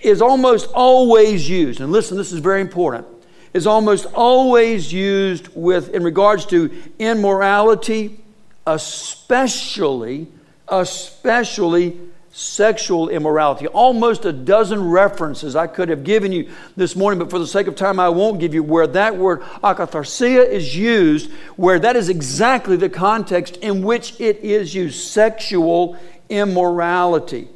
is 0.00 0.20
almost 0.20 0.68
always 0.74 1.48
used. 1.48 1.80
And 1.80 1.92
listen, 1.92 2.16
this 2.16 2.32
is 2.32 2.40
very 2.40 2.60
important. 2.60 3.06
Is 3.54 3.66
almost 3.66 4.06
always 4.14 4.92
used 4.92 5.48
with 5.54 5.90
in 5.90 6.02
regards 6.02 6.46
to 6.46 6.70
immorality, 6.98 8.18
especially, 8.66 10.26
especially 10.68 12.00
sexual 12.32 13.10
immorality. 13.10 13.66
Almost 13.68 14.24
a 14.24 14.32
dozen 14.32 14.90
references 14.90 15.54
I 15.54 15.66
could 15.66 15.90
have 15.90 16.02
given 16.02 16.32
you 16.32 16.50
this 16.76 16.96
morning, 16.96 17.18
but 17.18 17.30
for 17.30 17.38
the 17.38 17.46
sake 17.46 17.66
of 17.66 17.76
time, 17.76 18.00
I 18.00 18.08
won't 18.08 18.40
give 18.40 18.54
you 18.54 18.62
where 18.62 18.86
that 18.86 19.16
word 19.16 19.42
akatharsia 19.62 20.48
is 20.48 20.76
used, 20.76 21.30
where 21.56 21.78
that 21.78 21.94
is 21.94 22.08
exactly 22.08 22.76
the 22.76 22.88
context 22.88 23.58
in 23.58 23.82
which 23.82 24.18
it 24.18 24.38
is 24.38 24.74
used 24.74 25.00
sexual 25.00 25.96
immorality. 26.30 27.48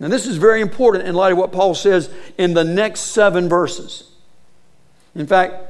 Now, 0.00 0.08
this 0.08 0.26
is 0.26 0.36
very 0.36 0.60
important 0.60 1.06
in 1.06 1.14
light 1.14 1.32
of 1.32 1.38
what 1.38 1.52
Paul 1.52 1.74
says 1.74 2.10
in 2.36 2.54
the 2.54 2.64
next 2.64 3.00
seven 3.00 3.48
verses. 3.48 4.10
In 5.14 5.26
fact, 5.26 5.67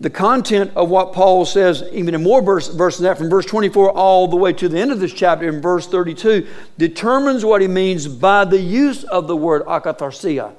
the 0.00 0.10
content 0.10 0.72
of 0.74 0.90
what 0.90 1.12
Paul 1.12 1.44
says, 1.44 1.84
even 1.92 2.14
in 2.14 2.22
more 2.22 2.42
verse, 2.42 2.68
verses 2.68 3.00
than 3.00 3.04
that, 3.04 3.18
from 3.18 3.30
verse 3.30 3.46
24 3.46 3.92
all 3.92 4.26
the 4.26 4.36
way 4.36 4.52
to 4.52 4.68
the 4.68 4.78
end 4.78 4.90
of 4.90 5.00
this 5.00 5.12
chapter 5.12 5.48
in 5.48 5.60
verse 5.60 5.86
32, 5.86 6.46
determines 6.76 7.44
what 7.44 7.60
he 7.60 7.68
means 7.68 8.08
by 8.08 8.44
the 8.44 8.60
use 8.60 9.04
of 9.04 9.28
the 9.28 9.36
word 9.36 9.64
akatharsia. 9.66 10.54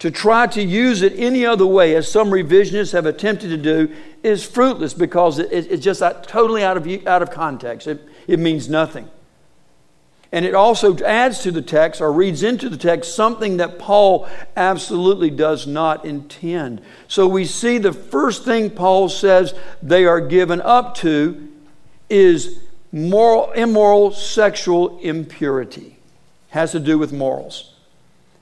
To 0.00 0.10
try 0.10 0.46
to 0.48 0.62
use 0.62 1.00
it 1.00 1.14
any 1.16 1.46
other 1.46 1.66
way, 1.66 1.94
as 1.94 2.10
some 2.10 2.30
revisionists 2.30 2.92
have 2.92 3.06
attempted 3.06 3.48
to 3.48 3.56
do, 3.56 3.94
is 4.22 4.44
fruitless 4.44 4.94
because 4.94 5.38
it, 5.38 5.50
it, 5.52 5.70
it's 5.70 5.84
just 5.84 6.02
totally 6.24 6.64
out 6.64 6.76
of, 6.76 7.06
out 7.06 7.22
of 7.22 7.30
context. 7.30 7.86
It, 7.86 8.06
it 8.26 8.40
means 8.40 8.68
nothing. 8.68 9.08
And 10.32 10.46
it 10.46 10.54
also 10.54 10.96
adds 11.04 11.42
to 11.42 11.50
the 11.50 11.60
text 11.60 12.00
or 12.00 12.10
reads 12.10 12.42
into 12.42 12.70
the 12.70 12.78
text 12.78 13.14
something 13.14 13.58
that 13.58 13.78
Paul 13.78 14.26
absolutely 14.56 15.28
does 15.28 15.66
not 15.66 16.06
intend. 16.06 16.80
So 17.06 17.28
we 17.28 17.44
see 17.44 17.76
the 17.76 17.92
first 17.92 18.42
thing 18.42 18.70
Paul 18.70 19.10
says 19.10 19.54
they 19.82 20.06
are 20.06 20.20
given 20.22 20.62
up 20.62 20.94
to 20.96 21.50
is 22.08 22.60
moral, 22.90 23.52
immoral 23.52 24.10
sexual 24.12 24.98
impurity. 25.00 25.98
Has 26.48 26.72
to 26.72 26.80
do 26.80 26.98
with 26.98 27.12
morals. 27.12 27.74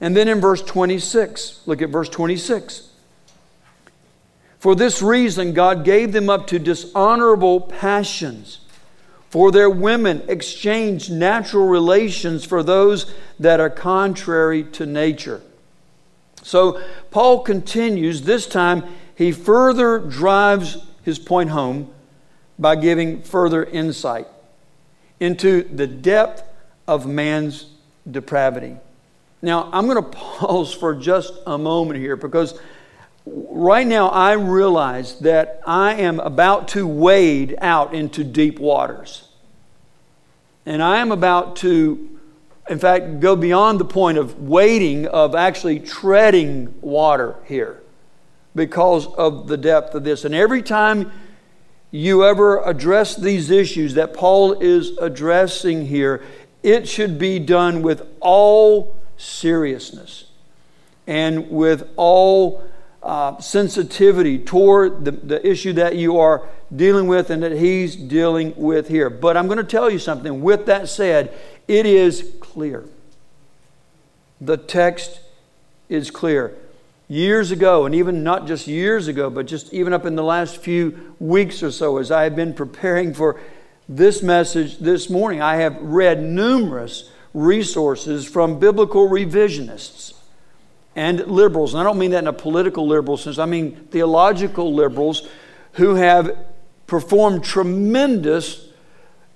And 0.01 0.17
then 0.17 0.29
in 0.29 0.41
verse 0.41 0.63
26, 0.63 1.63
look 1.67 1.83
at 1.83 1.91
verse 1.91 2.09
26. 2.09 2.89
For 4.61 4.75
this 4.77 5.03
reason, 5.03 5.55
God 5.55 5.85
gave 5.85 6.13
them 6.13 6.31
up 6.31 6.47
to 6.49 6.59
dishonorable 6.59 7.61
passions 7.63 8.61
for 9.31 9.53
their 9.53 9.71
women 9.71 10.23
exchange 10.29 11.09
natural 11.09 11.67
relations 11.67 12.45
for 12.45 12.63
those 12.63 13.13
that 13.39 13.61
are 13.61 13.71
contrary 13.71 14.65
to 14.65 14.85
nature. 14.85 15.41
So 16.43 16.83
Paul 17.11 17.41
continues, 17.41 18.23
this 18.23 18.47
time 18.47 18.85
he 19.15 19.33
further 19.33 19.99
drives 19.99 20.79
his 21.03 21.19
point 21.19 21.51
home 21.51 21.93
by 22.59 22.77
giving 22.77 23.23
further 23.23 23.65
insight 23.65 24.27
into 25.21 25.63
the 25.63 25.87
depth 25.87 26.43
of 26.89 27.07
man's 27.07 27.67
depravity. 28.11 28.77
Now, 29.43 29.71
I'm 29.73 29.87
going 29.87 30.03
to 30.03 30.11
pause 30.11 30.73
for 30.75 30.95
just 30.95 31.35
a 31.47 31.57
moment 31.57 32.01
here 32.01 32.17
because 32.17 32.59
right 33.27 33.87
now 33.87 34.09
I 34.09 34.33
realize 34.33 35.19
that 35.21 35.61
I 35.67 35.95
am 35.95 36.21
about 36.21 36.69
to 36.69 36.87
wade 36.87 37.57
out 37.61 37.95
into 37.95 38.25
deep 38.25 38.59
waters. 38.59 39.29
And 40.67 40.83
I 40.83 40.99
am 40.99 41.11
about 41.13 41.57
to, 41.57 42.19
in 42.69 42.79
fact, 42.79 43.21
go 43.21 43.37
beyond 43.37 43.81
the 43.81 43.85
point 43.85 44.19
of 44.19 44.41
wading, 44.41 45.07
of 45.07 45.35
actually 45.35 45.81
treading 45.81 46.75
water 46.81 47.37
here 47.45 47.83
because 48.55 49.07
of 49.07 49.49
the 49.49 49.57
depth 49.57 49.95
of 49.95 50.05
this. 50.05 50.25
And 50.25 50.35
every 50.35 50.63
time 50.63 51.13
you 51.91 52.25
ever 52.25 52.63
address 52.63 53.17
these 53.17 53.51
issues 53.51 53.95
that 53.95 54.15
Paul 54.15 54.61
is 54.61 54.97
addressing 54.99 55.87
here, 55.87 56.23
it 56.63 56.89
should 56.89 57.19
be 57.19 57.39
done 57.39 57.83
with 57.83 58.07
all 58.21 58.97
seriousness 59.17 60.25
and 61.07 61.51
with 61.51 61.89
all 61.97 62.63
uh, 63.03 63.39
sensitivity 63.41 64.39
toward 64.39 65.05
the, 65.05 65.13
the 65.13 65.47
issue 65.47 65.73
that 65.73 65.97
you 65.97 66.19
are 66.19 66.47
dealing 66.75 67.07
with 67.07 67.31
and 67.31 67.43
that 67.43 67.53
he's 67.53 67.97
dealing 67.97 68.55
with 68.57 68.89
here. 68.89 69.09
But 69.09 69.37
I'm 69.37 69.47
going 69.47 69.59
to 69.59 69.65
tell 69.65 69.91
you 69.91 69.99
something. 69.99 70.43
With 70.43 70.67
that 70.67 70.89
said, 70.89 71.33
it 71.67 71.87
is 71.87 72.31
clear. 72.41 72.85
The 74.41 74.57
text 74.57 75.21
is 75.89 76.11
clear. 76.11 76.57
Years 77.09 77.51
ago, 77.51 77.87
and 77.87 77.95
even 77.95 78.23
not 78.23 78.47
just 78.47 78.67
years 78.67 79.09
ago, 79.09 79.31
but 79.31 79.47
just 79.47 79.73
even 79.73 79.93
up 79.93 80.07
in 80.07 80.15
the 80.15 80.23
last 80.23 80.59
few 80.59 81.15
weeks 81.19 81.63
or 81.63 81.73
so, 81.73 81.97
as 81.97 82.11
I 82.11 82.25
have 82.25 82.37
been 82.37 82.55
preparing 82.55 83.15
for 83.15 83.41
this 83.89 84.23
message 84.23 84.79
this 84.79 85.11
morning, 85.11 85.43
I 85.43 85.57
have 85.57 85.77
read 85.81 86.23
numerous 86.23 87.11
resources 87.35 88.27
from 88.27 88.61
biblical 88.61 89.09
revisionists 89.09 90.20
and 90.97 91.27
liberals. 91.27 91.75
And 91.75 91.81
I 91.81 91.85
don't 91.85 91.99
mean 91.99 92.11
that 92.13 92.19
in 92.19 92.27
a 92.27 92.33
political 92.33 92.87
liberal 92.87 93.17
sense, 93.17 93.39
I 93.39 93.47
mean 93.47 93.77
theological 93.91 94.75
liberals 94.75 95.29
who 95.73 95.95
have 95.95 96.37
performed 96.87 97.45
tremendous 97.45 98.69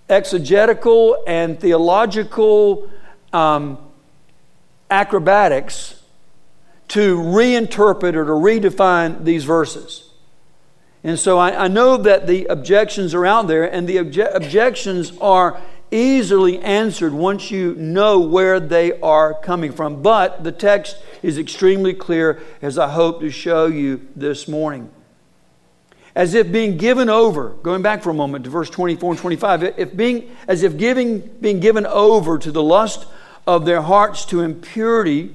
exegetical 0.08 1.22
and 1.26 1.58
theological 1.58 2.90
um, 3.32 3.78
acrobatics 4.90 6.02
to 6.88 7.16
reinterpret 7.18 8.14
or 8.14 8.24
to 8.24 8.32
redefine 8.32 9.24
these 9.24 9.44
verses. 9.44 10.10
And 11.02 11.18
so 11.18 11.38
I, 11.38 11.64
I 11.64 11.68
know 11.68 11.96
that 11.98 12.26
the 12.26 12.46
objections 12.46 13.14
are 13.14 13.26
out 13.26 13.46
there, 13.46 13.70
and 13.70 13.86
the 13.86 13.96
obje- 13.96 14.34
objections 14.34 15.12
are 15.20 15.60
easily 15.94 16.58
answered 16.60 17.12
once 17.12 17.50
you 17.50 17.74
know 17.76 18.18
where 18.18 18.58
they 18.58 18.98
are 19.00 19.32
coming 19.32 19.72
from. 19.72 20.02
But 20.02 20.42
the 20.42 20.52
text 20.52 20.96
is 21.22 21.38
extremely 21.38 21.94
clear, 21.94 22.42
as 22.60 22.78
I 22.78 22.88
hope 22.88 23.20
to 23.20 23.30
show 23.30 23.66
you 23.66 24.06
this 24.16 24.48
morning. 24.48 24.90
As 26.16 26.34
if 26.34 26.50
being 26.50 26.76
given 26.76 27.08
over, 27.08 27.50
going 27.62 27.82
back 27.82 28.02
for 28.02 28.10
a 28.10 28.14
moment 28.14 28.44
to 28.44 28.50
verse 28.50 28.70
24 28.70 29.12
and 29.12 29.20
25, 29.20 29.62
if 29.78 29.96
being, 29.96 30.36
as 30.46 30.62
if 30.62 30.76
giving, 30.76 31.20
being 31.20 31.60
given 31.60 31.86
over 31.86 32.38
to 32.38 32.52
the 32.52 32.62
lust 32.62 33.06
of 33.46 33.64
their 33.64 33.82
hearts 33.82 34.24
to 34.26 34.40
impurity, 34.40 35.34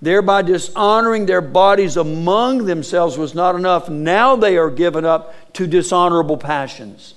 thereby 0.00 0.42
dishonoring 0.42 1.26
their 1.26 1.40
bodies 1.40 1.96
among 1.96 2.66
themselves 2.66 3.18
was 3.18 3.34
not 3.34 3.54
enough. 3.54 3.88
Now 3.88 4.36
they 4.36 4.56
are 4.56 4.70
given 4.70 5.04
up 5.04 5.34
to 5.54 5.66
dishonorable 5.66 6.36
passions. 6.36 7.14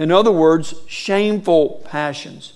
In 0.00 0.10
other 0.10 0.32
words, 0.32 0.72
shameful 0.86 1.82
passions. 1.84 2.54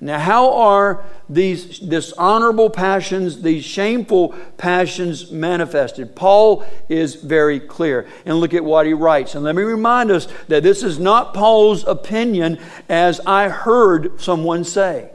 Now, 0.00 0.20
how 0.20 0.52
are 0.52 1.02
these 1.28 1.80
dishonorable 1.80 2.70
passions, 2.70 3.42
these 3.42 3.64
shameful 3.64 4.28
passions 4.56 5.32
manifested? 5.32 6.14
Paul 6.14 6.64
is 6.88 7.16
very 7.16 7.58
clear. 7.58 8.06
And 8.24 8.38
look 8.38 8.54
at 8.54 8.64
what 8.64 8.86
he 8.86 8.92
writes. 8.92 9.34
And 9.34 9.42
let 9.42 9.56
me 9.56 9.64
remind 9.64 10.12
us 10.12 10.28
that 10.46 10.62
this 10.62 10.84
is 10.84 11.00
not 11.00 11.34
Paul's 11.34 11.82
opinion, 11.88 12.60
as 12.88 13.20
I 13.26 13.48
heard 13.48 14.20
someone 14.20 14.62
say. 14.62 15.10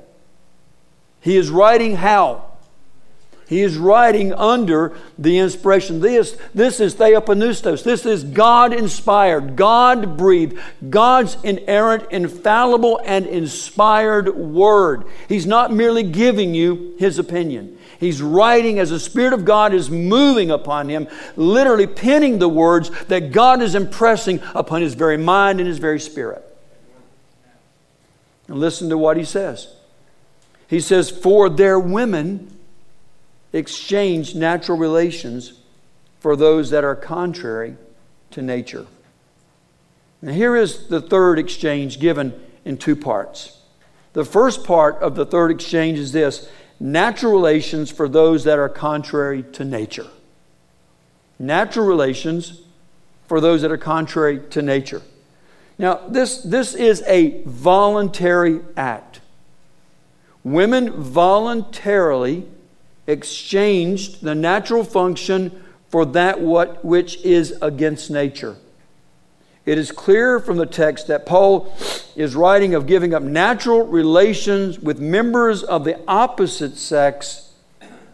He 1.21 1.37
is 1.37 1.49
writing 1.49 1.95
how? 1.95 2.48
He 3.49 3.61
is 3.61 3.79
writing 3.79 4.31
under 4.31 4.95
the 5.17 5.39
inspiration. 5.39 6.01
This, 6.01 6.37
this 6.53 6.79
is 6.79 6.93
Theopneustos. 6.93 7.83
This 7.83 8.05
is 8.05 8.23
God 8.23 8.71
inspired, 8.71 9.55
God 9.55 10.17
breathed, 10.17 10.59
God's 10.91 11.35
inerrant, 11.43 12.11
infallible, 12.11 13.01
and 13.03 13.25
inspired 13.25 14.35
word. 14.35 15.05
He's 15.27 15.47
not 15.47 15.73
merely 15.73 16.03
giving 16.03 16.53
you 16.53 16.95
his 16.99 17.17
opinion. 17.17 17.75
He's 17.99 18.21
writing 18.21 18.77
as 18.77 18.91
the 18.91 18.99
Spirit 18.99 19.33
of 19.33 19.45
God 19.45 19.73
is 19.73 19.89
moving 19.89 20.51
upon 20.51 20.87
him, 20.87 21.07
literally 21.35 21.87
penning 21.87 22.37
the 22.37 22.47
words 22.47 22.91
that 23.05 23.31
God 23.31 23.63
is 23.63 23.73
impressing 23.73 24.41
upon 24.53 24.83
his 24.83 24.93
very 24.93 25.17
mind 25.17 25.59
and 25.59 25.67
his 25.67 25.79
very 25.79 25.99
spirit. 25.99 26.45
And 28.47 28.59
listen 28.59 28.89
to 28.89 28.97
what 28.97 29.17
he 29.17 29.25
says. 29.25 29.73
He 30.67 30.79
says, 30.79 31.09
For 31.09 31.49
their 31.49 31.79
women 31.79 32.58
exchange 33.53 34.35
natural 34.35 34.77
relations 34.77 35.53
for 36.19 36.35
those 36.35 36.69
that 36.69 36.83
are 36.83 36.95
contrary 36.95 37.75
to 38.31 38.41
nature. 38.41 38.85
Now, 40.21 40.33
here 40.33 40.55
is 40.55 40.87
the 40.87 41.01
third 41.01 41.39
exchange 41.39 41.99
given 41.99 42.39
in 42.65 42.77
two 42.77 42.95
parts. 42.95 43.57
The 44.13 44.25
first 44.25 44.65
part 44.65 44.97
of 44.97 45.15
the 45.15 45.25
third 45.25 45.51
exchange 45.51 45.97
is 45.97 46.11
this 46.11 46.49
natural 46.79 47.31
relations 47.31 47.91
for 47.91 48.07
those 48.07 48.43
that 48.43 48.59
are 48.59 48.69
contrary 48.69 49.43
to 49.53 49.63
nature. 49.63 50.07
Natural 51.37 51.85
relations 51.85 52.61
for 53.27 53.39
those 53.39 53.61
that 53.61 53.71
are 53.71 53.77
contrary 53.77 54.41
to 54.49 54.61
nature. 54.61 55.01
Now, 55.77 56.01
this, 56.09 56.41
this 56.41 56.75
is 56.75 57.01
a 57.07 57.41
voluntary 57.43 58.59
act. 58.75 59.21
Women 60.43 60.91
voluntarily 60.91 62.45
exchanged 63.09 64.21
the 64.21 64.35
natural 64.35 64.83
function 64.83 65.63
for 65.89 66.05
that 66.05 66.39
what, 66.39 66.85
which 66.85 67.17
is 67.23 67.57
against 67.61 68.11
nature. 68.11 68.55
It 69.65 69.77
is 69.77 69.91
clear 69.91 70.39
from 70.39 70.57
the 70.57 70.65
text 70.65 71.07
that 71.07 71.25
Paul 71.25 71.73
is 72.15 72.35
writing 72.35 72.73
of 72.73 72.87
giving 72.87 73.13
up 73.13 73.23
natural 73.23 73.85
relations 73.85 74.79
with 74.79 74.99
members 74.99 75.63
of 75.63 75.83
the 75.83 75.99
opposite 76.07 76.77
sex 76.77 77.51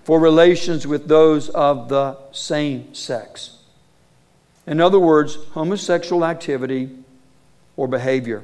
for 0.03 0.19
relations 0.19 0.85
with 0.85 1.07
those 1.07 1.49
of 1.49 1.89
the 1.89 2.17
same 2.31 2.93
sex. 2.93 3.57
In 4.67 4.81
other 4.81 4.99
words, 4.99 5.35
homosexual 5.51 6.25
activity 6.25 6.89
or 7.77 7.87
behavior. 7.87 8.43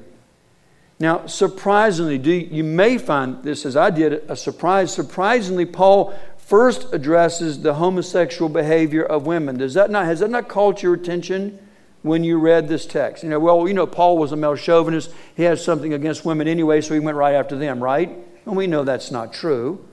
Now, 1.00 1.26
surprisingly, 1.26 2.18
you 2.18 2.64
may 2.64 3.00
find 3.00 3.42
this 3.44 3.66
as 3.66 3.76
I 3.76 3.90
did 3.90 4.14
a 4.30 4.36
surprise. 4.36 4.94
Surprisingly, 4.94 5.66
Paul 5.66 6.14
first 6.52 6.94
addresses 6.94 7.62
the 7.62 7.76
homosexual 7.76 8.50
behavior 8.50 9.04
of 9.04 9.26
women. 9.26 9.58
Does 9.58 9.74
that 9.76 9.90
not, 9.90 10.04
has 10.04 10.20
that 10.20 10.30
not 10.30 10.50
caught 10.50 10.84
your 10.84 10.94
attention 10.94 11.58
when 12.02 12.26
you 12.26 12.38
read 12.38 12.68
this 12.68 12.86
text? 12.86 13.24
You 13.24 13.30
know, 13.30 13.40
well, 13.40 13.70
you 13.70 13.74
know, 13.74 13.88
Paul 13.88 14.18
was 14.18 14.34
a 14.34 14.36
male 14.36 14.58
chauvinist. 14.58 15.14
He 15.38 15.44
had 15.44 15.60
something 15.60 15.94
against 15.94 16.26
women 16.26 16.50
anyway, 16.50 16.82
so 16.82 16.94
he 16.94 17.00
went 17.00 17.16
right 17.16 17.36
after 17.36 17.58
them, 17.58 17.82
right? 17.82 18.10
And 18.46 18.58
we 18.58 18.68
know 18.68 18.84
that's 18.84 19.12
not 19.12 19.32
true. 19.32 19.88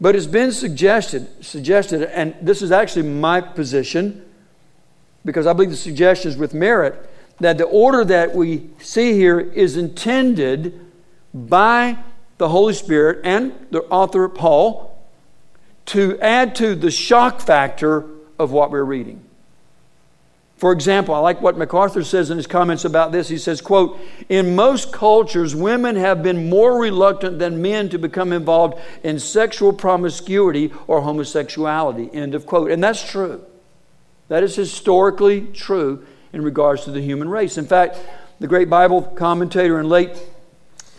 But 0.00 0.16
it's 0.16 0.26
been 0.26 0.50
suggested, 0.50 1.44
suggested, 1.44 2.02
and 2.02 2.34
this 2.42 2.60
is 2.60 2.72
actually 2.72 3.08
my 3.08 3.40
position, 3.40 4.28
because 5.24 5.46
I 5.46 5.52
believe 5.52 5.70
the 5.70 5.76
suggestion 5.76 6.28
is 6.28 6.36
with 6.36 6.54
merit, 6.54 7.08
that 7.38 7.56
the 7.56 7.66
order 7.66 8.04
that 8.04 8.34
we 8.34 8.68
see 8.80 9.12
here 9.12 9.38
is 9.38 9.76
intended 9.76 10.84
by 11.32 11.98
the 12.38 12.48
Holy 12.48 12.74
Spirit 12.74 13.20
and 13.22 13.52
the 13.70 13.82
author 13.82 14.28
Paul 14.28 14.87
to 15.88 16.18
add 16.20 16.54
to 16.56 16.74
the 16.74 16.90
shock 16.90 17.40
factor 17.40 18.04
of 18.38 18.52
what 18.52 18.70
we're 18.70 18.84
reading. 18.84 19.24
For 20.58 20.72
example, 20.72 21.14
I 21.14 21.20
like 21.20 21.40
what 21.40 21.56
MacArthur 21.56 22.02
says 22.02 22.30
in 22.30 22.36
his 22.36 22.48
comments 22.48 22.84
about 22.84 23.12
this. 23.12 23.28
He 23.28 23.38
says, 23.38 23.60
quote, 23.60 23.98
In 24.28 24.56
most 24.56 24.92
cultures, 24.92 25.54
women 25.54 25.94
have 25.94 26.22
been 26.22 26.50
more 26.50 26.80
reluctant 26.80 27.38
than 27.38 27.62
men 27.62 27.88
to 27.90 27.98
become 27.98 28.32
involved 28.32 28.80
in 29.04 29.20
sexual 29.20 29.72
promiscuity 29.72 30.72
or 30.88 31.02
homosexuality, 31.02 32.10
end 32.12 32.34
of 32.34 32.44
quote. 32.44 32.72
And 32.72 32.82
that's 32.82 33.08
true. 33.08 33.44
That 34.26 34.42
is 34.42 34.56
historically 34.56 35.42
true 35.42 36.04
in 36.32 36.42
regards 36.42 36.84
to 36.84 36.90
the 36.90 37.00
human 37.00 37.28
race. 37.28 37.56
In 37.56 37.66
fact, 37.66 37.96
the 38.40 38.48
great 38.48 38.68
Bible 38.68 39.02
commentator 39.02 39.78
and 39.78 39.88
late 39.88 40.20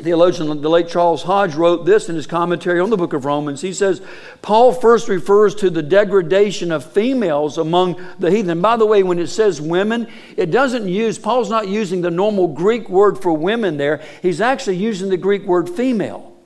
theologian, 0.04 0.62
the 0.62 0.70
late 0.70 0.88
Charles 0.88 1.24
Hodge, 1.24 1.56
wrote 1.56 1.86
this 1.86 2.10
in 2.10 2.16
his 2.16 2.26
commentary 2.26 2.80
on 2.80 2.90
the 2.90 2.98
book 2.98 3.14
of 3.14 3.26
Romans. 3.26 3.62
He 3.62 3.74
says, 3.74 4.02
Paul 4.42 4.72
first 4.72 5.08
refers 5.08 5.56
to 5.56 5.70
the 5.70 5.84
degradation 5.84 6.72
of 6.72 6.86
females 6.92 7.58
among 7.58 8.02
the 8.18 8.32
heathen. 8.32 8.62
By 8.62 8.78
the 8.78 8.86
way, 8.86 9.04
when 9.04 9.20
it 9.20 9.28
says 9.28 9.62
women, 9.62 10.08
it 10.38 10.52
doesn't 10.52 10.88
use, 10.88 11.20
Paul's 11.20 11.50
not 11.50 11.68
using 11.68 12.02
the 12.02 12.12
normal 12.12 12.48
Greek 12.48 12.90
word 12.90 13.22
for 13.22 13.34
women 13.34 13.78
there. 13.78 14.02
He's 14.22 14.42
actually 14.42 14.78
using 14.78 15.10
the 15.10 15.18
Greek 15.18 15.44
word 15.44 15.70
female 15.70 16.39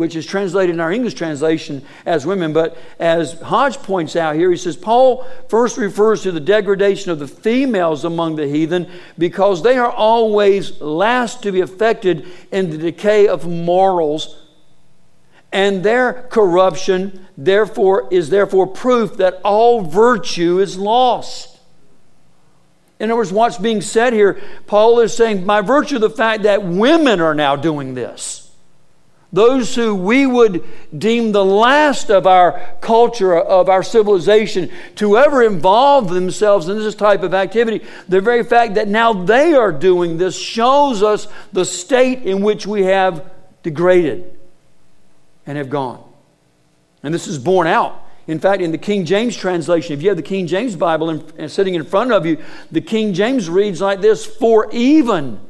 which 0.00 0.16
is 0.16 0.24
translated 0.24 0.74
in 0.74 0.80
our 0.80 0.90
English 0.90 1.12
translation 1.12 1.84
as 2.06 2.24
women. 2.24 2.54
But 2.54 2.74
as 2.98 3.38
Hodge 3.42 3.76
points 3.76 4.16
out 4.16 4.34
here, 4.34 4.50
he 4.50 4.56
says 4.56 4.74
Paul 4.74 5.26
first 5.50 5.76
refers 5.76 6.22
to 6.22 6.32
the 6.32 6.40
degradation 6.40 7.10
of 7.10 7.18
the 7.18 7.28
females 7.28 8.06
among 8.06 8.36
the 8.36 8.48
heathen 8.48 8.90
because 9.18 9.62
they 9.62 9.76
are 9.76 9.92
always 9.92 10.80
last 10.80 11.42
to 11.42 11.52
be 11.52 11.60
affected 11.60 12.26
in 12.50 12.70
the 12.70 12.78
decay 12.78 13.28
of 13.28 13.46
morals. 13.46 14.42
And 15.52 15.82
their 15.82 16.26
corruption, 16.30 17.26
therefore, 17.36 18.08
is 18.10 18.30
therefore 18.30 18.68
proof 18.68 19.18
that 19.18 19.38
all 19.44 19.82
virtue 19.82 20.60
is 20.60 20.78
lost. 20.78 21.58
In 22.98 23.10
other 23.10 23.18
words, 23.18 23.34
what's 23.34 23.58
being 23.58 23.82
said 23.82 24.14
here, 24.14 24.40
Paul 24.66 25.00
is 25.00 25.14
saying, 25.14 25.44
by 25.44 25.60
virtue 25.60 25.96
of 25.96 26.00
the 26.00 26.08
fact 26.08 26.44
that 26.44 26.62
women 26.62 27.20
are 27.20 27.34
now 27.34 27.54
doing 27.54 27.92
this, 27.92 28.39
those 29.32 29.74
who 29.74 29.94
we 29.94 30.26
would 30.26 30.64
deem 30.96 31.32
the 31.32 31.44
last 31.44 32.10
of 32.10 32.26
our 32.26 32.60
culture, 32.80 33.36
of 33.36 33.68
our 33.68 33.82
civilization, 33.82 34.70
to 34.96 35.16
ever 35.16 35.42
involve 35.42 36.10
themselves 36.10 36.68
in 36.68 36.78
this 36.78 36.94
type 36.94 37.22
of 37.22 37.32
activity, 37.32 37.86
the 38.08 38.20
very 38.20 38.42
fact 38.42 38.74
that 38.74 38.88
now 38.88 39.12
they 39.12 39.54
are 39.54 39.72
doing 39.72 40.18
this 40.18 40.36
shows 40.36 41.02
us 41.02 41.28
the 41.52 41.64
state 41.64 42.22
in 42.22 42.42
which 42.42 42.66
we 42.66 42.82
have 42.82 43.30
degraded 43.62 44.38
and 45.46 45.56
have 45.56 45.70
gone. 45.70 46.02
And 47.02 47.14
this 47.14 47.26
is 47.26 47.38
borne 47.38 47.66
out. 47.66 48.06
In 48.26 48.38
fact, 48.38 48.62
in 48.62 48.70
the 48.70 48.78
King 48.78 49.04
James 49.04 49.36
translation, 49.36 49.94
if 49.94 50.02
you 50.02 50.08
have 50.08 50.16
the 50.16 50.22
King 50.22 50.46
James 50.46 50.76
Bible 50.76 51.10
and, 51.10 51.22
and 51.32 51.42
uh, 51.42 51.48
sitting 51.48 51.74
in 51.74 51.84
front 51.84 52.12
of 52.12 52.26
you, 52.26 52.38
the 52.70 52.80
King 52.80 53.12
James 53.12 53.48
reads 53.48 53.80
like 53.80 54.00
this 54.00 54.24
For 54.24 54.70
even 54.72 55.40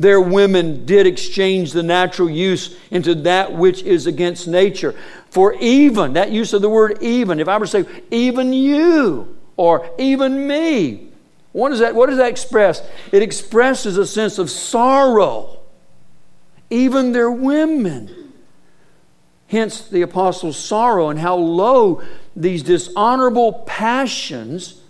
their 0.00 0.20
women 0.20 0.86
did 0.86 1.06
exchange 1.06 1.72
the 1.72 1.82
natural 1.82 2.30
use 2.30 2.76
into 2.90 3.14
that 3.14 3.52
which 3.52 3.82
is 3.82 4.06
against 4.06 4.48
nature. 4.48 4.94
For 5.30 5.54
even, 5.54 6.14
that 6.14 6.30
use 6.30 6.52
of 6.52 6.62
the 6.62 6.70
word 6.70 7.02
even, 7.02 7.38
if 7.38 7.48
I 7.48 7.58
were 7.58 7.66
to 7.66 7.70
say, 7.70 8.02
even 8.10 8.52
you, 8.52 9.36
or 9.56 9.90
even 9.98 10.46
me, 10.46 11.08
what 11.52 11.70
does 11.70 11.80
that, 11.80 11.94
what 11.94 12.08
does 12.08 12.18
that 12.18 12.30
express? 12.30 12.82
It 13.12 13.22
expresses 13.22 13.96
a 13.96 14.06
sense 14.06 14.38
of 14.38 14.50
sorrow. 14.50 15.58
Even 16.70 17.12
their 17.12 17.30
women. 17.30 18.32
Hence 19.48 19.82
the 19.82 20.02
apostle's 20.02 20.56
sorrow 20.56 21.08
and 21.08 21.18
how 21.18 21.34
low 21.34 22.02
these 22.36 22.62
dishonorable 22.62 23.64
passions 23.66 24.80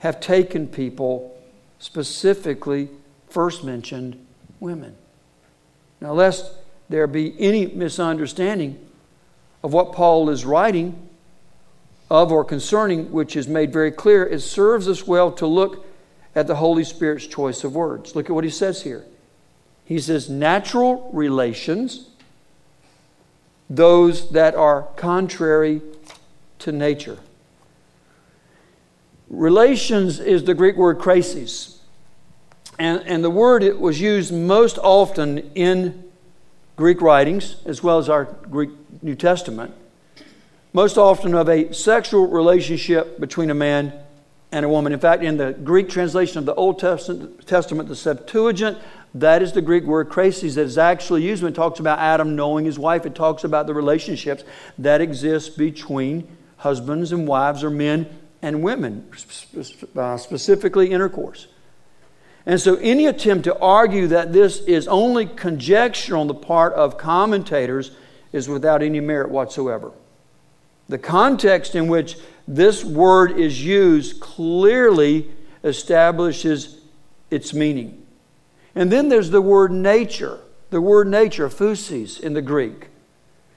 have 0.00 0.20
taken 0.20 0.68
people 0.68 1.34
specifically 1.78 2.90
first 3.32 3.64
mentioned 3.64 4.24
women. 4.60 4.94
Now, 6.00 6.12
lest 6.12 6.52
there 6.88 7.06
be 7.06 7.34
any 7.40 7.66
misunderstanding 7.66 8.78
of 9.62 9.72
what 9.72 9.92
Paul 9.92 10.28
is 10.30 10.44
writing 10.44 11.08
of 12.10 12.30
or 12.30 12.44
concerning, 12.44 13.10
which 13.10 13.36
is 13.36 13.48
made 13.48 13.72
very 13.72 13.90
clear, 13.90 14.26
it 14.26 14.40
serves 14.40 14.86
us 14.86 15.06
well 15.06 15.32
to 15.32 15.46
look 15.46 15.86
at 16.34 16.46
the 16.46 16.56
Holy 16.56 16.84
Spirit's 16.84 17.26
choice 17.26 17.64
of 17.64 17.74
words. 17.74 18.14
Look 18.14 18.28
at 18.28 18.32
what 18.32 18.44
he 18.44 18.50
says 18.50 18.82
here. 18.82 19.04
He 19.84 19.98
says, 19.98 20.28
natural 20.28 21.10
relations, 21.12 22.10
those 23.70 24.30
that 24.30 24.54
are 24.54 24.82
contrary 24.96 25.80
to 26.60 26.72
nature. 26.72 27.18
Relations 29.28 30.20
is 30.20 30.44
the 30.44 30.54
Greek 30.54 30.76
word 30.76 30.98
chresis. 30.98 31.81
And, 32.82 33.04
and 33.06 33.22
the 33.22 33.30
word 33.30 33.62
it 33.62 33.78
was 33.78 34.00
used 34.00 34.34
most 34.34 34.76
often 34.76 35.52
in 35.54 36.02
Greek 36.74 37.00
writings, 37.00 37.54
as 37.64 37.80
well 37.80 37.98
as 37.98 38.08
our 38.08 38.24
Greek 38.24 38.70
New 39.02 39.14
Testament, 39.14 39.72
most 40.72 40.98
often 40.98 41.32
of 41.36 41.48
a 41.48 41.72
sexual 41.72 42.26
relationship 42.26 43.20
between 43.20 43.50
a 43.50 43.54
man 43.54 43.92
and 44.50 44.64
a 44.64 44.68
woman. 44.68 44.92
In 44.92 44.98
fact, 44.98 45.22
in 45.22 45.36
the 45.36 45.52
Greek 45.52 45.90
translation 45.90 46.40
of 46.40 46.44
the 46.44 46.56
Old 46.56 46.80
Testament, 46.80 47.88
the 47.88 47.94
Septuagint, 47.94 48.78
that 49.14 49.42
is 49.42 49.52
the 49.52 49.62
Greek 49.62 49.84
word 49.84 50.08
chresis 50.08 50.56
that 50.56 50.64
is 50.64 50.76
actually 50.76 51.22
used 51.22 51.40
when 51.40 51.52
it 51.52 51.54
talks 51.54 51.78
about 51.78 52.00
Adam 52.00 52.34
knowing 52.34 52.64
his 52.64 52.80
wife. 52.80 53.06
It 53.06 53.14
talks 53.14 53.44
about 53.44 53.68
the 53.68 53.74
relationships 53.74 54.42
that 54.78 55.00
exist 55.00 55.56
between 55.56 56.26
husbands 56.56 57.12
and 57.12 57.28
wives 57.28 57.62
or 57.62 57.70
men 57.70 58.08
and 58.42 58.60
women, 58.60 59.08
uh, 59.94 60.16
specifically 60.16 60.90
intercourse. 60.90 61.46
And 62.44 62.60
so, 62.60 62.76
any 62.76 63.06
attempt 63.06 63.44
to 63.44 63.58
argue 63.58 64.08
that 64.08 64.32
this 64.32 64.60
is 64.62 64.88
only 64.88 65.26
conjecture 65.26 66.16
on 66.16 66.26
the 66.26 66.34
part 66.34 66.72
of 66.74 66.98
commentators 66.98 67.92
is 68.32 68.48
without 68.48 68.82
any 68.82 69.00
merit 69.00 69.30
whatsoever. 69.30 69.92
The 70.88 70.98
context 70.98 71.74
in 71.74 71.86
which 71.86 72.16
this 72.48 72.84
word 72.84 73.38
is 73.38 73.64
used 73.64 74.20
clearly 74.20 75.30
establishes 75.62 76.80
its 77.30 77.54
meaning. 77.54 78.04
And 78.74 78.90
then 78.90 79.08
there's 79.08 79.30
the 79.30 79.42
word 79.42 79.70
nature. 79.70 80.40
The 80.70 80.80
word 80.80 81.06
nature, 81.06 81.48
phusis 81.48 82.18
in 82.18 82.32
the 82.32 82.42
Greek, 82.42 82.88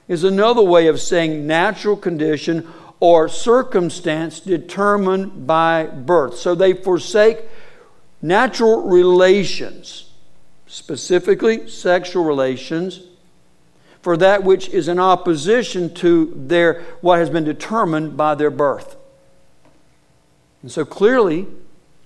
is 0.06 0.22
another 0.22 0.62
way 0.62 0.86
of 0.86 1.00
saying 1.00 1.46
natural 1.46 1.96
condition 1.96 2.72
or 3.00 3.28
circumstance 3.28 4.40
determined 4.40 5.46
by 5.46 5.86
birth. 5.86 6.36
So 6.36 6.54
they 6.54 6.72
forsake 6.72 7.40
natural 8.22 8.82
relations, 8.82 10.10
specifically 10.66 11.68
sexual 11.68 12.24
relations, 12.24 13.00
for 14.00 14.16
that 14.16 14.44
which 14.44 14.68
is 14.68 14.88
in 14.88 14.98
opposition 14.98 15.92
to 15.94 16.32
their 16.36 16.82
what 17.00 17.18
has 17.18 17.28
been 17.28 17.44
determined 17.44 18.16
by 18.16 18.34
their 18.34 18.50
birth. 18.50 18.96
And 20.62 20.70
so 20.70 20.84
clearly, 20.84 21.46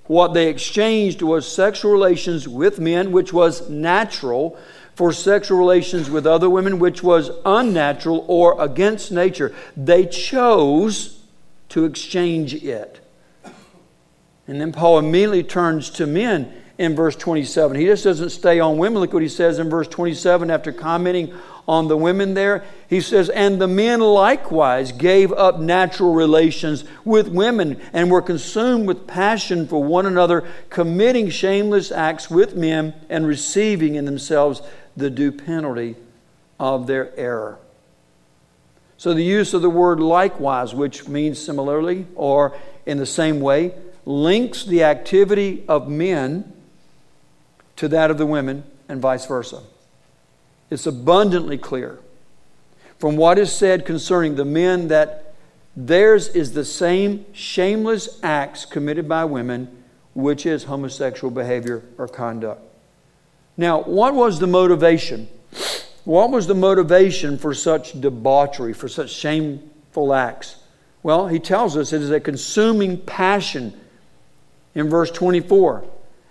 what 0.04 0.34
they 0.34 0.48
exchanged 0.48 1.22
was 1.22 1.50
sexual 1.50 1.92
relations 1.92 2.48
with 2.48 2.80
men, 2.80 3.12
which 3.12 3.32
was 3.32 3.68
natural, 3.68 4.58
for 4.94 5.12
sexual 5.12 5.56
relations 5.56 6.10
with 6.10 6.26
other 6.26 6.50
women, 6.50 6.78
which 6.78 7.02
was 7.02 7.30
unnatural 7.46 8.24
or 8.28 8.60
against 8.60 9.12
nature. 9.12 9.54
They 9.76 10.04
chose 10.04 11.20
to 11.70 11.84
exchange 11.84 12.54
it. 12.54 13.00
And 14.50 14.60
then 14.60 14.72
Paul 14.72 14.98
immediately 14.98 15.44
turns 15.44 15.90
to 15.90 16.08
men 16.08 16.52
in 16.76 16.96
verse 16.96 17.14
27. 17.14 17.76
He 17.76 17.86
just 17.86 18.02
doesn't 18.02 18.30
stay 18.30 18.58
on 18.58 18.78
women. 18.78 19.00
Look 19.00 19.12
what 19.12 19.22
he 19.22 19.28
says 19.28 19.60
in 19.60 19.70
verse 19.70 19.86
27 19.86 20.50
after 20.50 20.72
commenting 20.72 21.32
on 21.68 21.86
the 21.86 21.96
women 21.96 22.34
there. 22.34 22.64
He 22.88 23.00
says, 23.00 23.28
And 23.28 23.60
the 23.60 23.68
men 23.68 24.00
likewise 24.00 24.90
gave 24.90 25.32
up 25.32 25.60
natural 25.60 26.14
relations 26.14 26.82
with 27.04 27.28
women 27.28 27.80
and 27.92 28.10
were 28.10 28.20
consumed 28.20 28.88
with 28.88 29.06
passion 29.06 29.68
for 29.68 29.84
one 29.84 30.04
another, 30.04 30.44
committing 30.68 31.30
shameless 31.30 31.92
acts 31.92 32.28
with 32.28 32.56
men 32.56 32.92
and 33.08 33.28
receiving 33.28 33.94
in 33.94 34.04
themselves 34.04 34.62
the 34.96 35.10
due 35.10 35.30
penalty 35.30 35.94
of 36.58 36.88
their 36.88 37.16
error. 37.16 37.60
So, 38.96 39.14
the 39.14 39.22
use 39.22 39.54
of 39.54 39.62
the 39.62 39.70
word 39.70 40.00
likewise, 40.00 40.74
which 40.74 41.06
means 41.06 41.38
similarly 41.38 42.08
or 42.16 42.58
in 42.84 42.98
the 42.98 43.06
same 43.06 43.38
way, 43.40 43.74
links 44.10 44.64
the 44.64 44.82
activity 44.82 45.64
of 45.68 45.88
men 45.88 46.52
to 47.76 47.88
that 47.88 48.10
of 48.10 48.18
the 48.18 48.26
women 48.26 48.64
and 48.88 49.00
vice 49.00 49.24
versa. 49.26 49.62
It's 50.68 50.86
abundantly 50.86 51.56
clear 51.56 51.98
from 52.98 53.16
what 53.16 53.38
is 53.38 53.52
said 53.52 53.86
concerning 53.86 54.34
the 54.34 54.44
men 54.44 54.88
that 54.88 55.34
theirs 55.76 56.28
is 56.28 56.52
the 56.52 56.64
same 56.64 57.24
shameless 57.32 58.20
acts 58.22 58.64
committed 58.64 59.08
by 59.08 59.24
women, 59.24 59.84
which 60.14 60.44
is 60.44 60.64
homosexual 60.64 61.30
behavior 61.30 61.82
or 61.96 62.08
conduct. 62.08 62.60
Now, 63.56 63.82
what 63.82 64.14
was 64.14 64.38
the 64.38 64.46
motivation? 64.46 65.28
What 66.04 66.30
was 66.30 66.46
the 66.46 66.54
motivation 66.54 67.38
for 67.38 67.54
such 67.54 67.98
debauchery, 68.00 68.72
for 68.72 68.88
such 68.88 69.10
shameful 69.10 70.12
acts? 70.12 70.56
Well, 71.02 71.28
he 71.28 71.38
tells 71.38 71.76
us 71.76 71.92
it 71.92 72.02
is 72.02 72.10
a 72.10 72.20
consuming 72.20 72.98
passion 72.98 73.80
in 74.74 74.88
verse 74.88 75.10
24. 75.10 75.84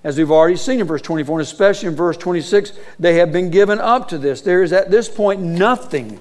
As 0.04 0.18
we've 0.18 0.32
already 0.32 0.56
seen 0.56 0.80
in 0.80 0.88
verse 0.88 1.02
24, 1.02 1.40
and 1.40 1.48
especially 1.48 1.90
in 1.90 1.96
verse 1.96 2.16
26, 2.18 2.74
they 3.00 3.16
have 3.16 3.32
been 3.32 3.50
given 3.50 3.80
up 3.80 4.08
to 4.10 4.18
this. 4.18 4.42
There 4.42 4.64
is 4.64 4.72
at 4.72 4.90
this 4.90 5.10
point 5.10 5.42
nothing, 5.42 6.20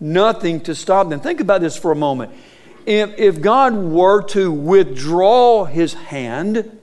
nothing 0.00 0.60
to 0.62 0.74
stop 0.74 1.08
them. 1.10 1.20
Think 1.20 1.40
about 1.40 1.60
this 1.60 1.76
for 1.76 1.92
a 1.92 1.96
moment. 1.96 2.32
If, 2.86 3.18
if 3.18 3.40
God 3.42 3.74
were 3.74 4.22
to 4.28 4.50
withdraw 4.50 5.66
his 5.66 5.92
hand, 5.92 6.80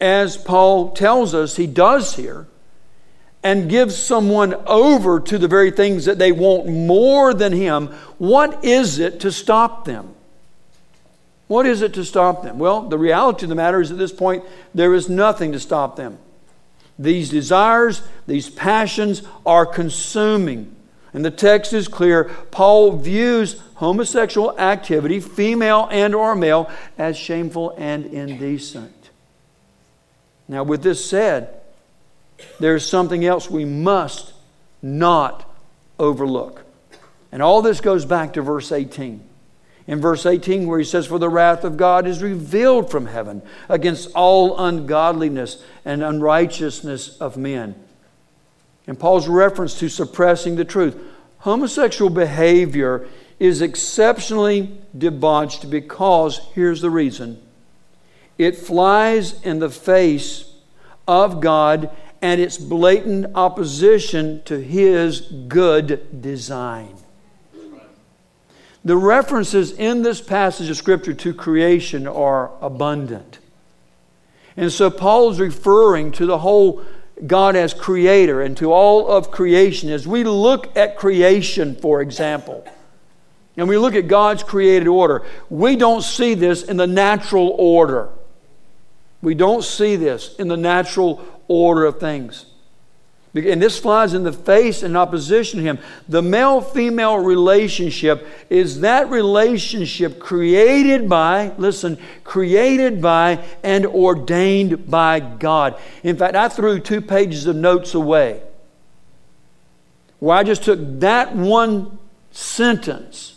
as 0.00 0.36
Paul 0.36 0.90
tells 0.90 1.34
us 1.34 1.54
he 1.54 1.68
does 1.68 2.16
here, 2.16 2.48
and 3.42 3.70
gives 3.70 3.96
someone 3.96 4.54
over 4.66 5.20
to 5.20 5.38
the 5.38 5.48
very 5.48 5.70
things 5.70 6.04
that 6.04 6.18
they 6.18 6.32
want 6.32 6.66
more 6.66 7.32
than 7.32 7.52
him, 7.52 7.86
what 8.18 8.64
is 8.64 8.98
it 8.98 9.20
to 9.20 9.32
stop 9.32 9.84
them? 9.84 10.14
What 11.50 11.66
is 11.66 11.82
it 11.82 11.94
to 11.94 12.04
stop 12.04 12.44
them? 12.44 12.60
Well, 12.60 12.82
the 12.82 12.96
reality 12.96 13.44
of 13.44 13.48
the 13.48 13.56
matter 13.56 13.80
is 13.80 13.90
at 13.90 13.98
this 13.98 14.12
point, 14.12 14.44
there 14.72 14.94
is 14.94 15.08
nothing 15.08 15.50
to 15.50 15.58
stop 15.58 15.96
them. 15.96 16.16
These 16.96 17.28
desires, 17.28 18.02
these 18.28 18.48
passions 18.48 19.22
are 19.44 19.66
consuming. 19.66 20.72
And 21.12 21.24
the 21.24 21.30
text 21.32 21.72
is 21.72 21.88
clear. 21.88 22.26
Paul 22.52 22.92
views 22.92 23.60
homosexual 23.74 24.56
activity, 24.60 25.18
female 25.18 25.88
and 25.90 26.14
or 26.14 26.36
male, 26.36 26.70
as 26.96 27.16
shameful 27.16 27.74
and 27.76 28.06
indecent. 28.06 29.10
Now, 30.46 30.62
with 30.62 30.84
this 30.84 31.04
said, 31.04 31.60
there's 32.60 32.86
something 32.86 33.24
else 33.24 33.50
we 33.50 33.64
must 33.64 34.34
not 34.82 35.52
overlook. 35.98 36.62
And 37.32 37.42
all 37.42 37.60
this 37.60 37.80
goes 37.80 38.04
back 38.04 38.34
to 38.34 38.42
verse 38.42 38.70
18. 38.70 39.29
In 39.90 40.00
verse 40.00 40.24
18, 40.24 40.68
where 40.68 40.78
he 40.78 40.84
says, 40.84 41.08
For 41.08 41.18
the 41.18 41.28
wrath 41.28 41.64
of 41.64 41.76
God 41.76 42.06
is 42.06 42.22
revealed 42.22 42.92
from 42.92 43.06
heaven 43.06 43.42
against 43.68 44.12
all 44.14 44.56
ungodliness 44.56 45.64
and 45.84 46.00
unrighteousness 46.00 47.18
of 47.18 47.36
men. 47.36 47.74
And 48.86 48.96
Paul's 48.96 49.26
reference 49.26 49.76
to 49.80 49.88
suppressing 49.88 50.54
the 50.54 50.64
truth. 50.64 50.96
Homosexual 51.38 52.08
behavior 52.08 53.08
is 53.40 53.62
exceptionally 53.62 54.78
debauched 54.96 55.68
because, 55.68 56.38
here's 56.54 56.82
the 56.82 56.90
reason 56.90 57.42
it 58.38 58.56
flies 58.56 59.42
in 59.42 59.58
the 59.58 59.70
face 59.70 60.52
of 61.08 61.40
God 61.40 61.90
and 62.22 62.40
its 62.40 62.58
blatant 62.58 63.26
opposition 63.34 64.40
to 64.44 64.60
His 64.60 65.22
good 65.48 66.22
design. 66.22 66.99
The 68.84 68.96
references 68.96 69.72
in 69.72 70.02
this 70.02 70.20
passage 70.20 70.70
of 70.70 70.76
Scripture 70.76 71.12
to 71.12 71.34
creation 71.34 72.06
are 72.06 72.50
abundant. 72.60 73.38
And 74.56 74.72
so 74.72 74.90
Paul 74.90 75.30
is 75.30 75.40
referring 75.40 76.12
to 76.12 76.26
the 76.26 76.38
whole 76.38 76.82
God 77.26 77.56
as 77.56 77.74
creator 77.74 78.40
and 78.40 78.56
to 78.56 78.72
all 78.72 79.08
of 79.08 79.30
creation. 79.30 79.90
As 79.90 80.08
we 80.08 80.24
look 80.24 80.74
at 80.76 80.96
creation, 80.96 81.76
for 81.76 82.00
example, 82.00 82.66
and 83.56 83.68
we 83.68 83.76
look 83.76 83.94
at 83.94 84.08
God's 84.08 84.42
created 84.42 84.88
order, 84.88 85.22
we 85.50 85.76
don't 85.76 86.02
see 86.02 86.34
this 86.34 86.62
in 86.62 86.78
the 86.78 86.86
natural 86.86 87.54
order. 87.58 88.08
We 89.20 89.34
don't 89.34 89.62
see 89.62 89.96
this 89.96 90.34
in 90.36 90.48
the 90.48 90.56
natural 90.56 91.22
order 91.46 91.84
of 91.84 92.00
things. 92.00 92.46
And 93.32 93.62
this 93.62 93.78
flies 93.78 94.12
in 94.12 94.24
the 94.24 94.32
face 94.32 94.82
and 94.82 94.96
opposition 94.96 95.60
to 95.60 95.64
him. 95.64 95.78
The 96.08 96.22
male 96.22 96.60
female 96.60 97.16
relationship 97.18 98.26
is 98.48 98.80
that 98.80 99.08
relationship 99.08 100.18
created 100.18 101.08
by, 101.08 101.52
listen, 101.56 101.96
created 102.24 103.00
by 103.00 103.44
and 103.62 103.86
ordained 103.86 104.90
by 104.90 105.20
God. 105.20 105.80
In 106.02 106.16
fact, 106.16 106.34
I 106.34 106.48
threw 106.48 106.80
two 106.80 107.00
pages 107.00 107.46
of 107.46 107.54
notes 107.54 107.94
away 107.94 108.42
where 110.18 110.36
I 110.36 110.42
just 110.42 110.64
took 110.64 110.80
that 111.00 111.34
one 111.34 111.98
sentence 112.32 113.36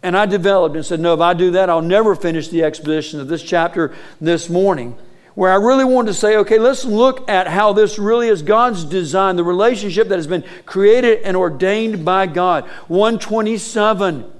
and 0.00 0.16
I 0.16 0.26
developed 0.26 0.76
and 0.76 0.86
said, 0.86 1.00
No, 1.00 1.14
if 1.14 1.20
I 1.20 1.34
do 1.34 1.50
that, 1.52 1.68
I'll 1.68 1.82
never 1.82 2.14
finish 2.14 2.48
the 2.48 2.62
exposition 2.62 3.18
of 3.18 3.26
this 3.26 3.42
chapter 3.42 3.92
this 4.20 4.48
morning 4.48 4.96
where 5.36 5.52
I 5.52 5.56
really 5.56 5.84
wanted 5.84 6.08
to 6.08 6.14
say, 6.14 6.36
okay, 6.38 6.58
let's 6.58 6.84
look 6.84 7.30
at 7.30 7.46
how 7.46 7.72
this 7.72 7.98
really 7.98 8.26
is 8.26 8.42
God's 8.42 8.84
design, 8.84 9.36
the 9.36 9.44
relationship 9.44 10.08
that 10.08 10.16
has 10.16 10.26
been 10.26 10.42
created 10.64 11.20
and 11.22 11.36
ordained 11.36 12.04
by 12.04 12.26
God. 12.26 12.64
127. 12.88 14.32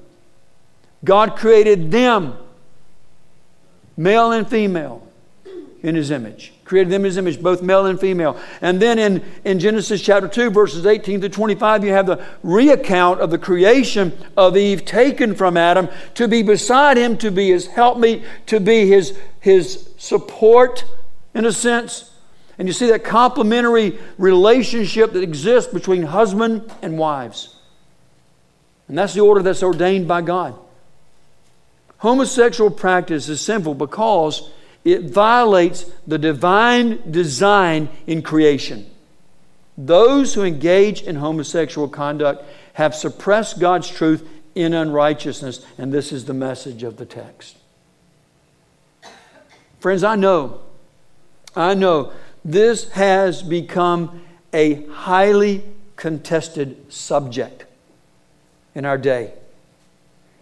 God 1.04 1.36
created 1.36 1.92
them, 1.92 2.36
male 3.96 4.32
and 4.32 4.48
female, 4.48 5.06
in 5.82 5.94
his 5.94 6.10
image 6.10 6.52
created 6.66 6.92
them 6.92 7.02
in 7.02 7.06
his 7.06 7.16
image, 7.16 7.40
both 7.40 7.62
male 7.62 7.86
and 7.86 7.98
female. 7.98 8.38
And 8.60 8.82
then 8.82 8.98
in, 8.98 9.22
in 9.44 9.60
Genesis 9.60 10.02
chapter 10.02 10.28
2, 10.28 10.50
verses 10.50 10.84
18 10.84 11.20
to 11.22 11.28
25, 11.28 11.84
you 11.84 11.92
have 11.92 12.06
the 12.06 12.16
reaccount 12.44 13.20
of 13.20 13.30
the 13.30 13.38
creation 13.38 14.12
of 14.36 14.56
Eve 14.56 14.84
taken 14.84 15.34
from 15.34 15.56
Adam 15.56 15.88
to 16.14 16.26
be 16.26 16.42
beside 16.42 16.96
him, 16.96 17.16
to 17.18 17.30
be 17.30 17.50
his 17.50 17.68
helpmeet, 17.68 18.24
to 18.46 18.58
be 18.58 18.88
his, 18.88 19.16
his 19.40 19.85
support, 19.96 20.84
in 21.34 21.44
a 21.44 21.52
sense. 21.52 22.10
And 22.58 22.66
you 22.68 22.72
see 22.72 22.88
that 22.90 23.04
complementary 23.04 23.98
relationship 24.18 25.12
that 25.12 25.22
exists 25.22 25.72
between 25.72 26.02
husband 26.02 26.72
and 26.82 26.98
wives. 26.98 27.54
And 28.88 28.96
that's 28.96 29.14
the 29.14 29.20
order 29.20 29.42
that's 29.42 29.62
ordained 29.62 30.08
by 30.08 30.22
God. 30.22 30.58
Homosexual 31.98 32.70
practice 32.70 33.28
is 33.28 33.40
sinful 33.40 33.74
because 33.74 34.50
it 34.84 35.10
violates 35.10 35.84
the 36.06 36.18
divine 36.18 37.10
design 37.10 37.88
in 38.06 38.22
creation. 38.22 38.88
Those 39.76 40.32
who 40.34 40.42
engage 40.42 41.02
in 41.02 41.16
homosexual 41.16 41.88
conduct 41.88 42.44
have 42.74 42.94
suppressed 42.94 43.58
God's 43.58 43.90
truth 43.90 44.26
in 44.54 44.72
unrighteousness, 44.72 45.66
and 45.76 45.92
this 45.92 46.12
is 46.12 46.24
the 46.24 46.34
message 46.34 46.82
of 46.82 46.96
the 46.96 47.04
text. 47.04 47.56
Friends, 49.80 50.02
I 50.04 50.16
know, 50.16 50.60
I 51.54 51.74
know 51.74 52.12
this 52.44 52.90
has 52.92 53.42
become 53.42 54.22
a 54.52 54.86
highly 54.86 55.62
contested 55.96 56.92
subject 56.92 57.64
in 58.74 58.84
our 58.84 58.98
day. 58.98 59.32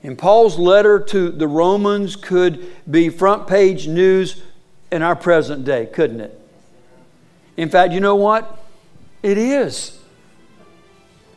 And 0.03 0.19
Paul's 0.19 0.59
letter 0.59 1.01
to 1.01 1.31
the 1.31 1.49
Romans 1.49 2.15
could 2.15 2.71
be 2.91 3.09
front 3.09 3.47
page 3.47 3.89
news 3.89 4.43
in 4.93 5.03
our 5.03 5.17
present 5.17 5.65
day, 5.65 5.87
couldn't 5.87 6.21
it? 6.21 6.41
In 7.57 7.71
fact, 7.71 7.93
you 7.93 8.01
know 8.01 8.17
what? 8.17 8.65
It 9.23 9.39
is. 9.39 9.99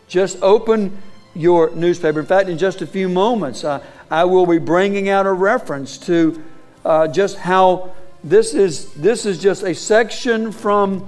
Just 0.08 0.42
open 0.42 1.02
your 1.34 1.74
newspaper. 1.76 2.20
In 2.20 2.26
fact, 2.26 2.50
in 2.50 2.58
just 2.58 2.82
a 2.82 2.88
few 2.88 3.08
moments, 3.08 3.64
uh, 3.64 3.84
I 4.12 4.26
will 4.26 4.46
be 4.46 4.58
bringing 4.58 5.08
out 5.08 5.26
a 5.26 5.32
reference 5.32 5.98
to 6.00 6.44
uh, 6.88 7.08
just 7.08 7.38
how 7.38 7.94
this 8.24 8.54
is. 8.54 8.94
This 8.94 9.26
is 9.26 9.42
just 9.42 9.64
a 9.64 9.76
section 9.76 10.52
from 10.52 11.06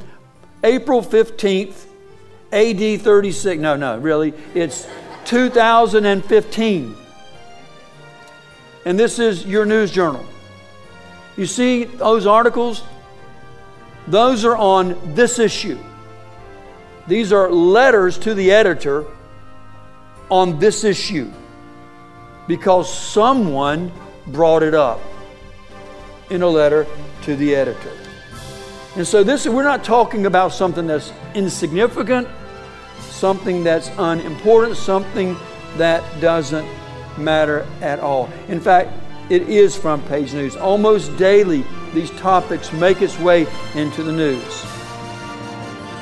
April 0.63 1.01
fifteenth, 1.01 1.87
A.D. 2.51 2.97
thirty 2.97 3.31
six. 3.31 3.59
No, 3.59 3.75
no, 3.75 3.97
really, 3.97 4.33
it's 4.53 4.87
two 5.25 5.49
thousand 5.49 6.05
and 6.05 6.23
fifteen 6.23 6.95
and 8.85 8.97
this 8.99 9.19
is 9.19 9.45
your 9.45 9.65
news 9.65 9.91
journal. 9.91 10.25
You 11.37 11.45
see 11.45 11.83
those 11.83 12.25
articles? 12.25 12.83
Those 14.07 14.45
are 14.45 14.57
on 14.57 15.13
this 15.13 15.39
issue. 15.39 15.77
These 17.07 17.31
are 17.31 17.51
letters 17.51 18.17
to 18.19 18.33
the 18.33 18.51
editor 18.51 19.05
on 20.29 20.59
this 20.59 20.83
issue 20.83 21.31
because 22.47 22.91
someone 22.91 23.91
brought 24.27 24.63
it 24.63 24.73
up 24.73 24.99
in 26.29 26.41
a 26.41 26.47
letter 26.47 26.85
to 27.23 27.35
the 27.35 27.55
editor. 27.55 27.91
And 28.95 29.05
so 29.05 29.23
this 29.23 29.47
we're 29.47 29.63
not 29.63 29.83
talking 29.83 30.25
about 30.25 30.51
something 30.51 30.87
that's 30.87 31.13
insignificant, 31.33 32.27
something 32.99 33.63
that's 33.63 33.89
unimportant, 33.97 34.77
something 34.77 35.37
that 35.77 36.03
doesn't 36.21 36.67
matter 37.17 37.67
at 37.81 37.99
all. 37.99 38.29
In 38.47 38.59
fact, 38.59 38.91
it 39.29 39.43
is 39.43 39.75
front 39.75 40.07
page 40.07 40.33
news. 40.33 40.55
Almost 40.55 41.15
daily, 41.17 41.63
these 41.93 42.09
topics 42.11 42.73
make 42.73 43.01
its 43.01 43.19
way 43.19 43.45
into 43.75 44.01
the 44.01 44.11
news. 44.11 44.65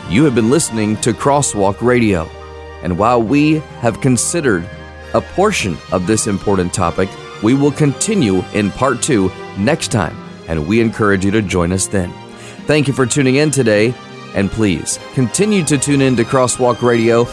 You 0.10 0.24
have 0.24 0.36
been 0.36 0.50
listening 0.50 0.96
to 0.98 1.12
Crosswalk 1.12 1.82
Radio, 1.82 2.24
and 2.82 2.98
while 2.98 3.22
we 3.22 3.56
have 3.82 4.00
considered 4.00 4.68
a 5.13 5.20
portion 5.20 5.78
of 5.92 6.08
this 6.08 6.28
important 6.28 6.74
topic, 6.74 7.10
we 7.43 7.54
will 7.54 7.71
continue 7.71 8.43
in 8.54 8.71
part 8.71 9.02
two 9.02 9.32
next 9.58 9.91
time, 9.91 10.15
and 10.47 10.67
we 10.67 10.82
encourage 10.82 11.26
you 11.26 11.32
to 11.32 11.41
join 11.41 11.71
us 11.71 11.88
then. 11.88 12.12
Thank 12.65 12.88
you 12.88 12.93
for 12.93 13.06
tuning 13.06 13.36
in 13.36 13.52
today, 13.52 13.93
and 14.34 14.52
please 14.52 15.00
continue 15.13 15.63
to 15.65 15.78
tune 15.78 16.02
in 16.02 16.15
to 16.15 16.23
Crosswalk 16.23 16.82
Radio, 16.82 17.26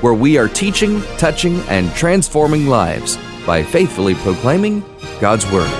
where 0.00 0.14
we 0.14 0.36
are 0.36 0.48
teaching, 0.48 1.00
touching, 1.16 1.60
and 1.68 1.92
transforming 1.94 2.66
lives 2.66 3.16
by 3.46 3.62
faithfully 3.62 4.14
proclaiming 4.16 4.84
God's 5.20 5.50
Word. 5.50 5.70